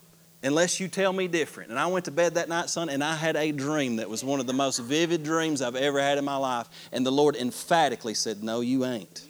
[0.45, 1.71] unless you tell me different.
[1.71, 4.23] And I went to bed that night, son, and I had a dream that was
[4.23, 6.69] one of the most vivid dreams I've ever had in my life.
[6.93, 9.27] And the Lord emphatically said, No, you ain't.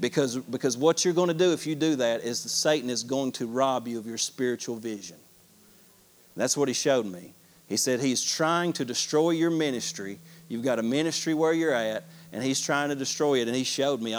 [0.00, 3.30] Because, because what you're going to do if you do that is Satan is going
[3.32, 5.16] to rob you of your spiritual vision.
[6.34, 7.34] That's what he showed me.
[7.68, 10.18] He said he's trying to destroy your ministry.
[10.48, 13.48] You've got a ministry where you're at, and he's trying to destroy it.
[13.48, 14.14] And he showed me,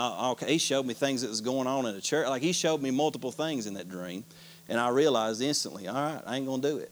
[0.48, 2.28] he showed me things that was going on in the church.
[2.28, 4.24] Like he showed me multiple things in that dream.
[4.70, 6.92] And I realized instantly, all right, I ain't going to do it.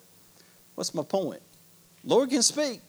[0.76, 1.42] What's my point?
[2.04, 2.82] Lord can speak.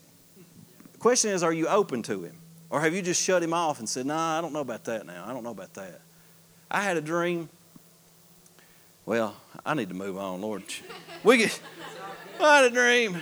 [0.92, 2.34] The question is, are you open to Him?
[2.70, 5.06] Or have you just shut Him off and said, nah, I don't know about that
[5.06, 5.24] now.
[5.26, 6.00] I don't know about that.
[6.70, 7.48] I had a dream.
[9.04, 10.64] Well, I need to move on, Lord.
[11.24, 11.60] We get,
[12.40, 13.16] I had a dream.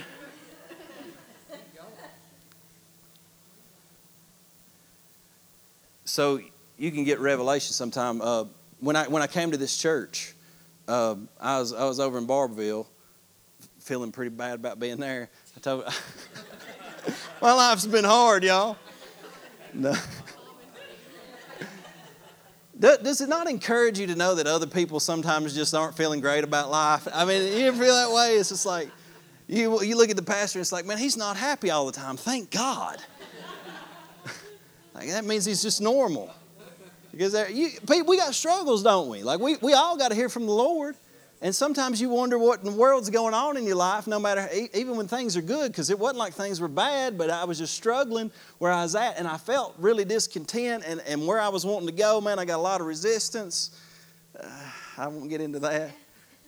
[6.11, 6.41] So
[6.79, 8.21] you can get revelation sometime.
[8.21, 8.45] Uh,
[8.79, 10.33] when I when I came to this church,
[10.87, 12.85] uh, I was I was over in Barbourville,
[13.79, 15.29] feeling pretty bad about being there.
[15.55, 15.85] I told,
[17.41, 18.77] my life's been hard, y'all.
[22.81, 26.43] Does it not encourage you to know that other people sometimes just aren't feeling great
[26.43, 27.07] about life?
[27.13, 28.37] I mean, you feel that way?
[28.37, 28.89] It's just like
[29.47, 31.91] you, you look at the pastor and it's like, man, he's not happy all the
[31.91, 32.17] time.
[32.17, 32.97] Thank God.
[34.95, 36.33] like that means he's just normal.
[37.11, 37.69] Because you,
[38.05, 39.23] we got struggles, don't we?
[39.23, 40.95] Like we, we all got to hear from the Lord.
[41.43, 44.47] And sometimes you wonder what in the world's going on in your life, no matter,
[44.75, 47.57] even when things are good, because it wasn't like things were bad, but I was
[47.57, 51.49] just struggling where I was at, and I felt really discontent, and, and where I
[51.49, 53.71] was wanting to go, man, I got a lot of resistance.
[54.39, 54.47] Uh,
[54.99, 55.89] I won't get into that.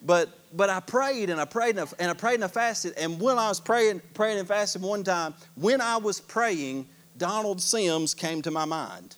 [0.06, 2.94] But, but I prayed and I prayed and I, and I prayed and I fasted.
[2.98, 6.88] And when I was praying, praying and fasting one time, when I was praying,
[7.18, 9.16] Donald Sims came to my mind.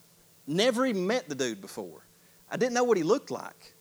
[0.48, 2.06] Never even met the dude before.
[2.50, 3.74] I didn't know what he looked like.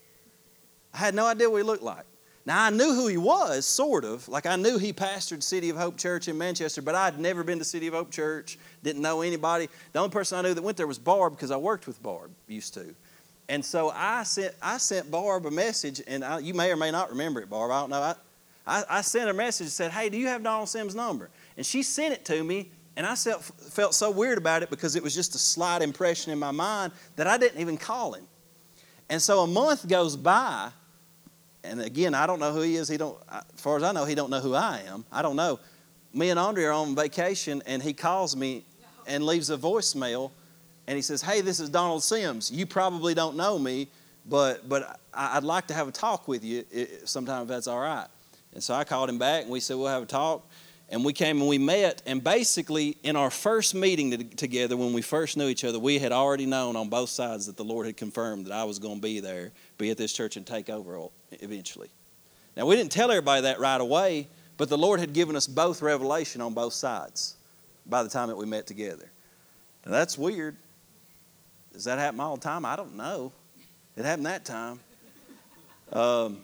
[0.92, 2.04] I had no idea what he looked like.
[2.46, 4.28] Now, I knew who he was, sort of.
[4.28, 7.58] Like, I knew he pastored City of Hope Church in Manchester, but I'd never been
[7.58, 9.68] to City of Hope Church, didn't know anybody.
[9.92, 12.30] The only person I knew that went there was Barb because I worked with Barb,
[12.46, 12.94] used to.
[13.48, 16.90] And so I sent, I sent Barb a message, and I, you may or may
[16.90, 17.70] not remember it, Barb.
[17.70, 18.00] I don't know.
[18.00, 18.14] I,
[18.66, 21.30] I, I sent a message and said, Hey, do you have Donald Sims' number?
[21.56, 25.02] And she sent it to me, and I felt, so weird about it because it
[25.02, 28.24] was just a slight impression in my mind that I didn't even call him.
[29.10, 30.70] And so a month goes by,
[31.64, 32.88] and again, I don't know who he is.
[32.88, 35.04] He don't, as far as I know, he don't know who I am.
[35.10, 35.58] I don't know.
[36.12, 38.64] Me and Andre are on vacation, and he calls me
[39.06, 40.30] and leaves a voicemail,
[40.86, 42.50] and he says, "Hey, this is Donald Sims.
[42.50, 43.88] You probably don't know me,
[44.26, 46.64] but but I'd like to have a talk with you
[47.04, 48.06] sometime if that's all right."
[48.52, 50.48] And so I called him back, and we said we'll have a talk.
[50.94, 55.02] And we came and we met, and basically, in our first meeting together, when we
[55.02, 57.96] first knew each other, we had already known on both sides that the Lord had
[57.96, 61.08] confirmed that I was going to be there, be at this church, and take over
[61.32, 61.90] eventually.
[62.56, 65.82] Now, we didn't tell everybody that right away, but the Lord had given us both
[65.82, 67.34] revelation on both sides
[67.86, 69.10] by the time that we met together.
[69.84, 70.54] Now, that's weird.
[71.72, 72.64] Does that happen all the time?
[72.64, 73.32] I don't know.
[73.96, 74.78] It happened that time.
[75.92, 76.42] Um,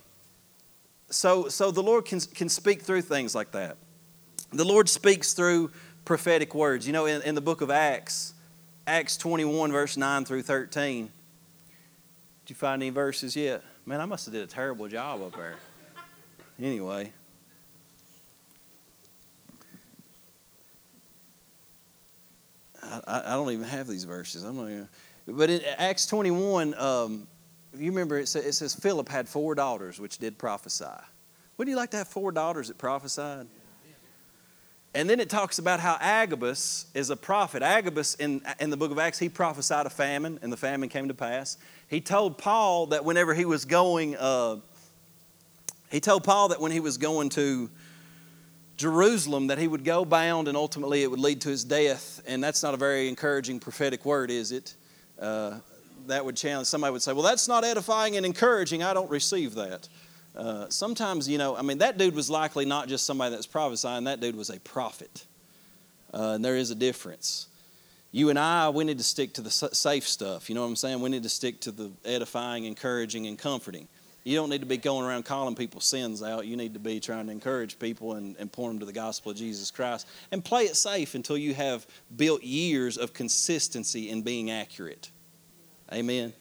[1.08, 3.76] so, so the Lord can, can speak through things like that.
[4.52, 5.70] The Lord speaks through
[6.04, 6.86] prophetic words.
[6.86, 8.34] You know, in, in the book of Acts,
[8.86, 11.04] Acts 21, verse 9 through 13.
[11.06, 11.10] Did
[12.50, 13.62] you find any verses yet?
[13.86, 15.54] Man, I must have did a terrible job up there.
[16.60, 17.12] Anyway.
[22.82, 24.42] I, I don't even have these verses.
[24.42, 24.88] I'm not even,
[25.28, 27.26] but in Acts 21, um,
[27.76, 30.84] you remember it says, it says Philip had four daughters which did prophesy.
[31.56, 33.46] Wouldn't you like to have four daughters that prophesied?
[34.92, 37.62] And then it talks about how Agabus is a prophet.
[37.62, 41.06] Agabus, in, in the book of Acts, he prophesied a famine, and the famine came
[41.06, 41.58] to pass.
[41.86, 44.56] He told Paul that whenever he was going, uh,
[45.90, 47.70] he told Paul that when he was going to
[48.76, 52.22] Jerusalem, that he would go bound and ultimately it would lead to his death.
[52.26, 54.74] And that's not a very encouraging prophetic word, is it?
[55.20, 55.58] Uh,
[56.06, 56.66] that would challenge.
[56.66, 58.82] Somebody would say, well, that's not edifying and encouraging.
[58.82, 59.88] I don't receive that.
[60.36, 64.04] Uh, sometimes, you know, I mean, that dude was likely not just somebody that's prophesying,
[64.04, 65.26] that dude was a prophet.
[66.12, 67.48] Uh, and there is a difference.
[68.12, 70.48] You and I, we need to stick to the safe stuff.
[70.48, 71.00] You know what I'm saying?
[71.00, 73.86] We need to stick to the edifying, encouraging, and comforting.
[74.24, 76.46] You don't need to be going around calling people's sins out.
[76.46, 79.30] You need to be trying to encourage people and, and point them to the gospel
[79.30, 80.06] of Jesus Christ.
[80.30, 85.10] And play it safe until you have built years of consistency in being accurate.
[85.92, 86.32] Amen.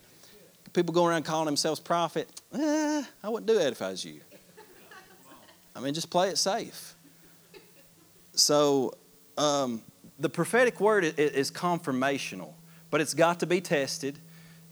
[0.74, 4.22] People going around calling themselves prophet, eh, I wouldn't do that if I was you.
[5.76, 6.96] I mean, just play it safe.
[8.34, 8.94] So,
[9.38, 9.82] um,
[10.20, 12.54] the prophetic word is, is confirmational,
[12.92, 14.20] but it's got to be tested,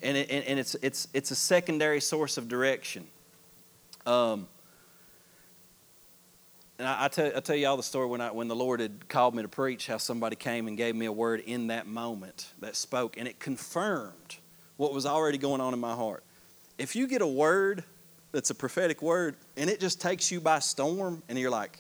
[0.02, 3.08] and, it, and it's, it's, it's a secondary source of direction.
[4.06, 4.48] Um,
[6.78, 8.80] and I, I, tell, I tell you all the story when, I, when the Lord
[8.80, 11.88] had called me to preach, how somebody came and gave me a word in that
[11.88, 14.38] moment that spoke, and it confirmed
[14.78, 16.24] what was already going on in my heart.
[16.78, 17.84] If you get a word
[18.32, 21.80] that's a prophetic word and it just takes you by storm and you're like,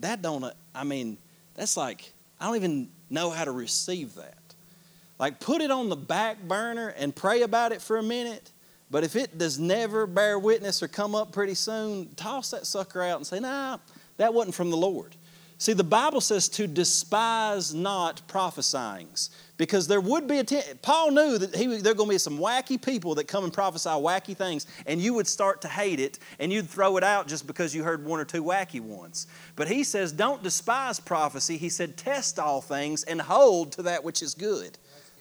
[0.00, 1.16] that don't, I mean,
[1.54, 4.34] that's like, I don't even know how to receive that.
[5.18, 8.50] Like, put it on the back burner and pray about it for a minute.
[8.90, 13.00] But if it does never bear witness or come up pretty soon, toss that sucker
[13.00, 13.78] out and say, nah,
[14.16, 15.14] that wasn't from the Lord.
[15.64, 21.10] See, the Bible says to despise not prophesyings because there would be a t- Paul
[21.10, 23.88] knew that he, there are going to be some wacky people that come and prophesy
[23.88, 27.46] wacky things, and you would start to hate it, and you'd throw it out just
[27.46, 29.26] because you heard one or two wacky ones.
[29.56, 31.56] But he says, don't despise prophecy.
[31.56, 34.76] He said, test all things and hold to that which is good.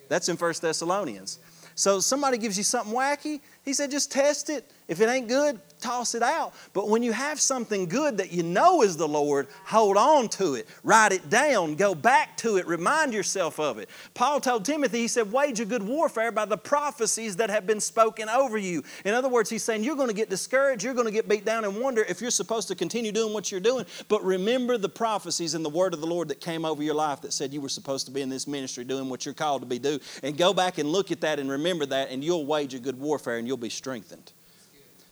[0.09, 1.39] That's in 1 Thessalonians.
[1.75, 4.69] So somebody gives you something wacky, he said, just test it.
[4.87, 6.53] If it ain't good, toss it out.
[6.73, 10.55] But when you have something good that you know is the Lord, hold on to
[10.55, 13.89] it, write it down, go back to it, remind yourself of it.
[14.13, 17.79] Paul told Timothy, he said, wage a good warfare by the prophecies that have been
[17.79, 18.83] spoken over you.
[19.05, 21.45] In other words, he's saying you're going to get discouraged, you're going to get beat
[21.45, 23.85] down and wonder if you're supposed to continue doing what you're doing.
[24.07, 27.21] But remember the prophecies and the word of the Lord that came over your life
[27.21, 29.67] that said you were supposed to be in this ministry doing what you're called to
[29.67, 29.99] be do.
[30.23, 32.99] And go back and look at that and remember that, and you'll wage a good
[32.99, 34.31] warfare and you'll be strengthened.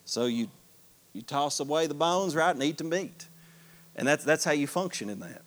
[0.06, 0.48] So you
[1.14, 3.28] you toss away the bones, right, and eat the meat.
[3.96, 5.42] And that's, that's how you function in that.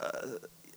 [0.00, 0.26] Uh,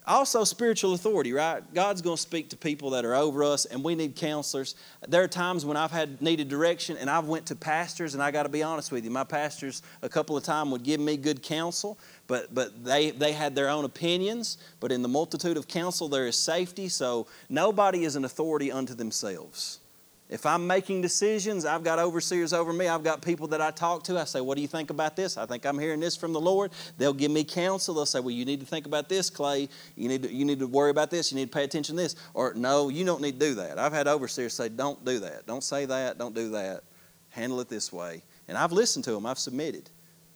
[0.05, 1.61] also, spiritual authority, right?
[1.73, 4.75] God's going to speak to people that are over us, and we need counselors.
[5.05, 8.31] There are times when I've had needed direction, and I've went to pastors, and I
[8.31, 11.17] got to be honest with you, my pastors a couple of times would give me
[11.17, 14.59] good counsel, but but they they had their own opinions.
[14.79, 16.87] But in the multitude of counsel, there is safety.
[16.87, 19.81] So nobody is an authority unto themselves.
[20.29, 22.89] If I'm making decisions, I've got overseers over me.
[22.89, 24.19] I've got people that I talk to.
[24.19, 25.37] I say, What do you think about this?
[25.37, 26.71] I think I'm hearing this from the Lord.
[26.97, 27.95] They'll give me counsel.
[27.95, 29.69] They'll say, Well, you need to think about this, Clay.
[29.95, 31.31] You need to, you need to worry about this.
[31.31, 32.17] You need to pay attention to this.
[32.33, 33.79] Or, No, you don't need to do that.
[33.79, 35.47] I've had overseers say, Don't do that.
[35.47, 36.17] Don't say that.
[36.17, 36.83] Don't do that.
[37.29, 38.21] Handle it this way.
[38.49, 39.89] And I've listened to them, I've submitted.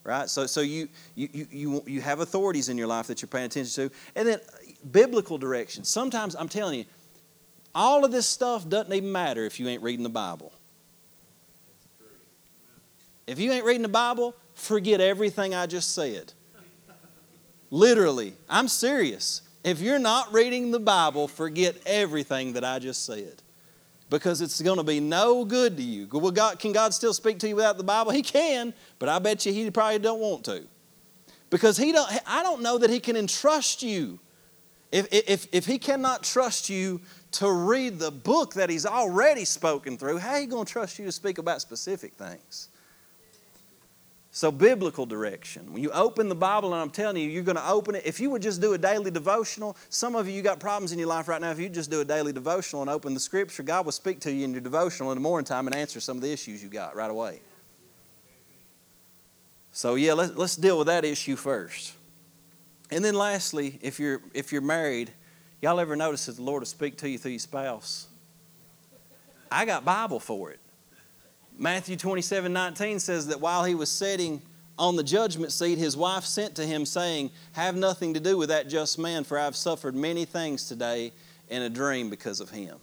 [0.03, 0.29] Right?
[0.29, 3.89] So, so you, you, you, you have authorities in your life that you're paying attention
[3.89, 3.95] to.
[4.15, 5.83] And then uh, biblical direction.
[5.83, 6.85] Sometimes, I'm telling you,
[7.73, 10.51] all of this stuff doesn't even matter if you ain't reading the Bible.
[13.27, 16.33] If you ain't reading the Bible, forget everything I just said.
[17.69, 19.41] Literally, I'm serious.
[19.63, 23.41] If you're not reading the Bible, forget everything that I just said.
[24.09, 26.09] Because it's going to be no good to you.
[26.11, 28.11] Well, God, can God still speak to you without the Bible?
[28.11, 30.63] He can, but I bet you He probably don't want to.
[31.49, 34.19] Because he don't, I don't know that He can entrust you.
[34.91, 39.97] If, if, if He cannot trust you to read the book that he's already spoken
[39.97, 42.67] through, how are you going to trust you to speak about specific things?
[44.33, 45.73] So, biblical direction.
[45.73, 48.03] When you open the Bible, and I'm telling you, you're going to open it.
[48.05, 50.99] If you would just do a daily devotional, some of you, you got problems in
[50.99, 51.51] your life right now.
[51.51, 54.31] If you just do a daily devotional and open the scripture, God will speak to
[54.31, 56.69] you in your devotional in the morning time and answer some of the issues you
[56.69, 57.41] got right away.
[59.73, 61.93] So, yeah, let's, let's deal with that issue first.
[62.91, 65.11] And then, lastly, if you're, if you're married,
[65.61, 68.07] Y'all ever notice that the Lord will speak to you through your spouse?
[69.51, 70.59] I got Bible for it.
[71.57, 74.41] Matthew 27 19 says that while he was sitting
[74.79, 78.49] on the judgment seat, his wife sent to him, saying, Have nothing to do with
[78.49, 81.11] that just man, for I've suffered many things today
[81.49, 82.77] in a dream because of him.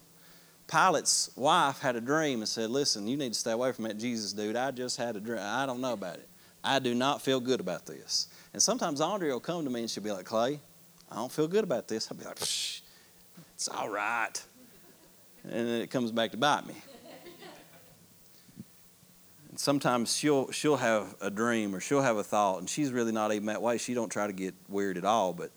[0.67, 3.97] Pilate's wife had a dream and said, Listen, you need to stay away from that
[3.97, 4.55] Jesus dude.
[4.55, 5.39] I just had a dream.
[5.41, 6.29] I don't know about it.
[6.63, 8.29] I do not feel good about this.
[8.53, 10.59] And sometimes Andrea will come to me and she'll be like, Clay,
[11.11, 12.09] I don't feel good about this.
[12.11, 12.81] I'll be like, Psh,
[13.55, 14.33] it's all right.
[15.43, 16.75] And then it comes back to bite me.
[19.49, 23.11] And sometimes she'll she'll have a dream or she'll have a thought, and she's really
[23.11, 23.77] not even that way.
[23.77, 25.51] She don't try to get weird at all, but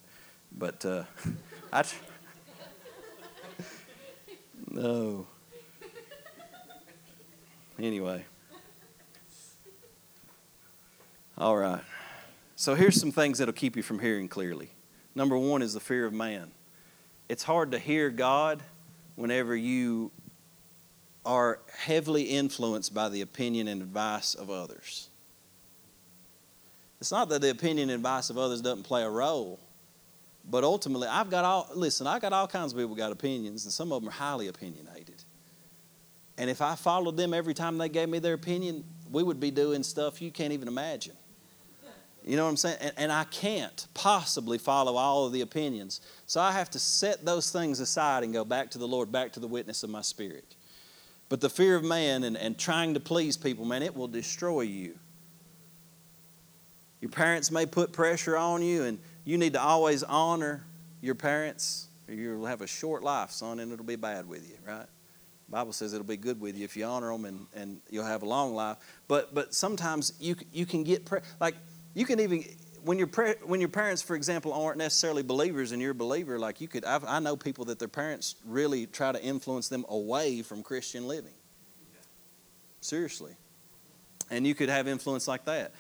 [0.57, 1.05] but uh,
[1.73, 1.85] I.
[4.71, 5.27] no.
[7.79, 8.25] Anyway.
[11.39, 11.83] All right.
[12.63, 14.71] So here's some things that'll keep you from hearing clearly.
[15.17, 16.53] Number one is the fear of man.
[17.29, 18.63] It's hard to hear God
[19.17, 20.13] whenever you
[21.27, 25.09] are heavily influenced by the opinion and advice of others.
[27.01, 29.59] It's not that the opinion and advice of others doesn't play a role,
[30.49, 33.73] but ultimately, I've got all, listen, I've got all kinds of people got opinions, and
[33.73, 35.25] some of them are highly opinionated.
[36.39, 39.51] And if I followed them every time they gave me their opinion, we would be
[39.51, 41.17] doing stuff you can't even imagine.
[42.25, 42.79] You know what I'm saying?
[42.81, 46.01] And, and, I can't possibly follow all of the opinions.
[46.27, 49.33] So I have to set those things aside and go back to the Lord, back
[49.33, 50.55] to the witness of my spirit.
[51.29, 54.63] But the fear of man and, and trying to please people, man, it will destroy
[54.63, 54.99] you.
[57.01, 60.65] Your parents may put pressure on you, and you need to always honor
[61.01, 64.57] your parents, or you'll have a short life, son, and it'll be bad with you,
[64.67, 64.87] right?
[65.53, 68.23] Bible says it'll be good with you if you honor them, and, and you'll have
[68.23, 68.79] a long life.
[69.07, 71.57] But but sometimes you you can get pre- like
[71.95, 72.45] you can even
[72.85, 73.09] when your
[73.45, 76.85] when your parents, for example, aren't necessarily believers and you're a believer, like you could,
[76.85, 81.07] I've, i know people that their parents really try to influence them away from Christian
[81.07, 81.35] living.
[82.81, 83.33] Seriously,
[84.31, 85.73] and you could have influence like that.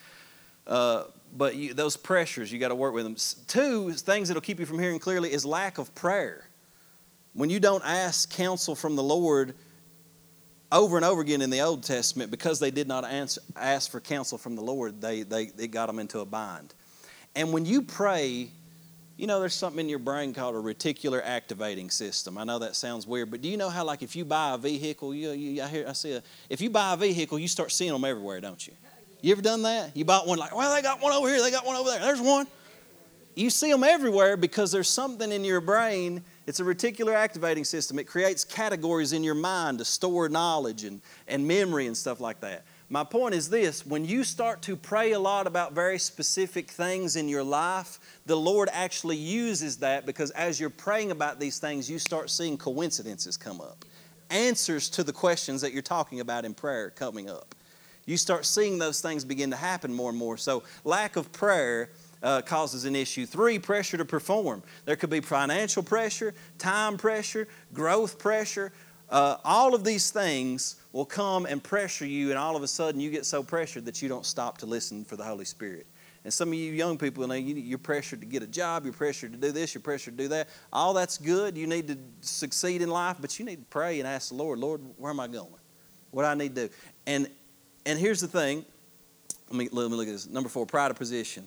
[0.66, 1.04] Uh,
[1.36, 3.16] but you, those pressures, you got to work with them.
[3.48, 6.46] Two things that'll keep you from hearing clearly is lack of prayer.
[7.32, 9.54] When you don't ask counsel from the Lord
[10.72, 14.00] over and over again in the Old Testament, because they did not answer, ask for
[14.00, 16.74] counsel from the Lord, they, they, it got them into a bind.
[17.36, 18.48] And when you pray,
[19.16, 22.38] you know, there's something in your brain called a reticular activating system.
[22.38, 24.58] I know that sounds weird, but do you know how, like, if you buy a
[24.58, 27.70] vehicle, you, you I hear, I see a, if you buy a vehicle, you start
[27.70, 28.72] seeing them everywhere, don't you?
[29.20, 29.96] You ever done that?
[29.96, 32.00] You bought one like, well, they got one over here, they got one over there.
[32.00, 32.46] There's one.
[33.34, 36.24] You see them everywhere because there's something in your brain.
[36.46, 37.98] It's a reticular activating system.
[37.98, 42.40] It creates categories in your mind to store knowledge and, and memory and stuff like
[42.40, 42.64] that.
[42.88, 47.16] My point is this when you start to pray a lot about very specific things
[47.16, 51.88] in your life, the Lord actually uses that because as you're praying about these things,
[51.88, 53.84] you start seeing coincidences come up.
[54.28, 57.54] Answers to the questions that you're talking about in prayer coming up.
[58.04, 60.36] You start seeing those things begin to happen more and more.
[60.36, 61.90] So, lack of prayer
[62.22, 63.26] uh, causes an issue.
[63.26, 64.62] Three, pressure to perform.
[64.84, 68.72] There could be financial pressure, time pressure, growth pressure.
[69.10, 73.00] Uh, all of these things will come and pressure you, and all of a sudden
[73.00, 75.86] you get so pressured that you don't stop to listen for the Holy Spirit.
[76.24, 79.32] And some of you young people, know you're pressured to get a job, you're pressured
[79.32, 80.48] to do this, you're pressured to do that.
[80.72, 81.58] All that's good.
[81.58, 84.60] You need to succeed in life, but you need to pray and ask the Lord,
[84.60, 85.48] Lord, where am I going?
[86.12, 86.74] What do I need to do?
[87.06, 87.28] And
[87.84, 88.64] and here's the thing.
[89.48, 90.28] Let me, let me look at this.
[90.28, 91.46] Number four, pride of position.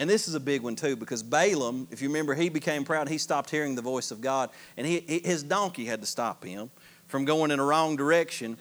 [0.00, 3.06] And this is a big one too, because Balaam, if you remember, he became proud.
[3.06, 4.48] He stopped hearing the voice of God,
[4.78, 6.70] and he, his donkey had to stop him
[7.06, 8.56] from going in a wrong direction.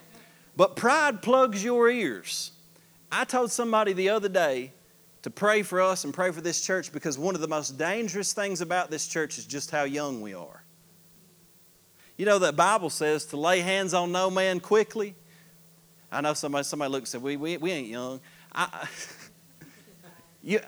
[0.58, 2.52] But pride plugs your ears.
[3.10, 4.74] I told somebody the other day
[5.22, 8.34] to pray for us and pray for this church because one of the most dangerous
[8.34, 10.62] things about this church is just how young we are.
[12.18, 15.16] You know, that Bible says to lay hands on no man quickly.
[16.12, 18.20] I know somebody, somebody looks and said, we, we, we ain't young.
[18.54, 18.90] I,
[20.44, 20.60] you,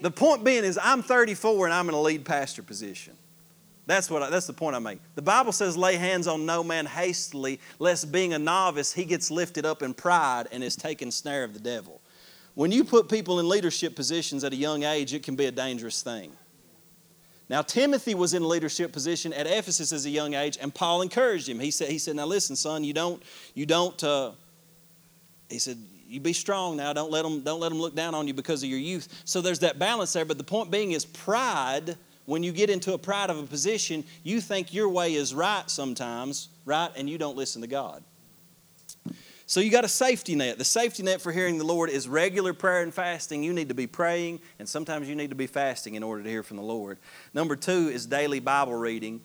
[0.00, 3.16] the point being is, I'm 34 and I'm in a lead pastor position.
[3.86, 4.98] That's what I, that's the point I make.
[5.14, 9.30] The Bible says, "Lay hands on no man hastily, lest being a novice he gets
[9.30, 12.00] lifted up in pride and is taken snare of the devil."
[12.54, 15.52] When you put people in leadership positions at a young age, it can be a
[15.52, 16.32] dangerous thing.
[17.48, 21.02] Now Timothy was in a leadership position at Ephesus as a young age, and Paul
[21.02, 21.60] encouraged him.
[21.60, 23.22] He said, "He said, now listen, son, you don't
[23.54, 24.32] you don't." Uh,
[25.48, 25.78] he said,
[26.08, 26.92] you be strong now.
[26.92, 29.22] Don't let them don't let them look down on you because of your youth.
[29.24, 30.24] So there's that balance there.
[30.24, 31.96] But the point being is pride
[32.26, 35.68] when you get into a pride of a position, you think your way is right
[35.70, 36.90] sometimes, right?
[36.96, 38.02] And you don't listen to God.
[39.48, 40.58] So you got a safety net.
[40.58, 43.44] The safety net for hearing the Lord is regular prayer and fasting.
[43.44, 46.28] You need to be praying, and sometimes you need to be fasting in order to
[46.28, 46.98] hear from the Lord.
[47.32, 49.20] Number two is daily Bible reading.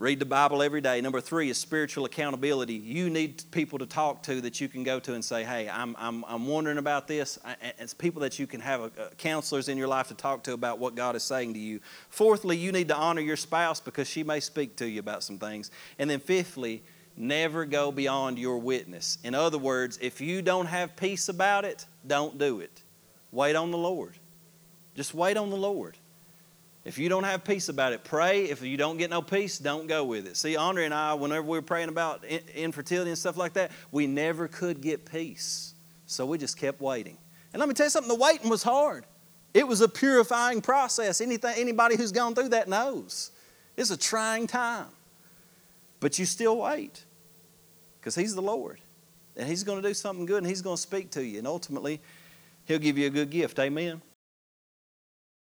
[0.00, 0.98] Read the Bible every day.
[1.02, 2.72] Number three is spiritual accountability.
[2.72, 5.94] You need people to talk to that you can go to and say, hey, I'm,
[5.98, 7.38] I'm, I'm wondering about this.
[7.78, 10.54] It's people that you can have a, a counselors in your life to talk to
[10.54, 11.80] about what God is saying to you.
[12.08, 15.36] Fourthly, you need to honor your spouse because she may speak to you about some
[15.38, 15.70] things.
[15.98, 16.82] And then fifthly,
[17.14, 19.18] never go beyond your witness.
[19.22, 22.82] In other words, if you don't have peace about it, don't do it.
[23.32, 24.14] Wait on the Lord.
[24.94, 25.98] Just wait on the Lord.
[26.84, 28.44] If you don't have peace about it, pray.
[28.44, 30.36] If you don't get no peace, don't go with it.
[30.36, 34.06] See, Andrea and I, whenever we were praying about infertility and stuff like that, we
[34.06, 35.74] never could get peace.
[36.06, 37.18] So we just kept waiting.
[37.52, 39.04] And let me tell you something the waiting was hard.
[39.52, 41.20] It was a purifying process.
[41.20, 43.30] Anything, anybody who's gone through that knows.
[43.76, 44.86] It's a trying time.
[45.98, 47.04] But you still wait
[48.00, 48.80] because He's the Lord.
[49.36, 51.38] And He's going to do something good and He's going to speak to you.
[51.38, 52.00] And ultimately,
[52.64, 53.58] He'll give you a good gift.
[53.58, 54.00] Amen.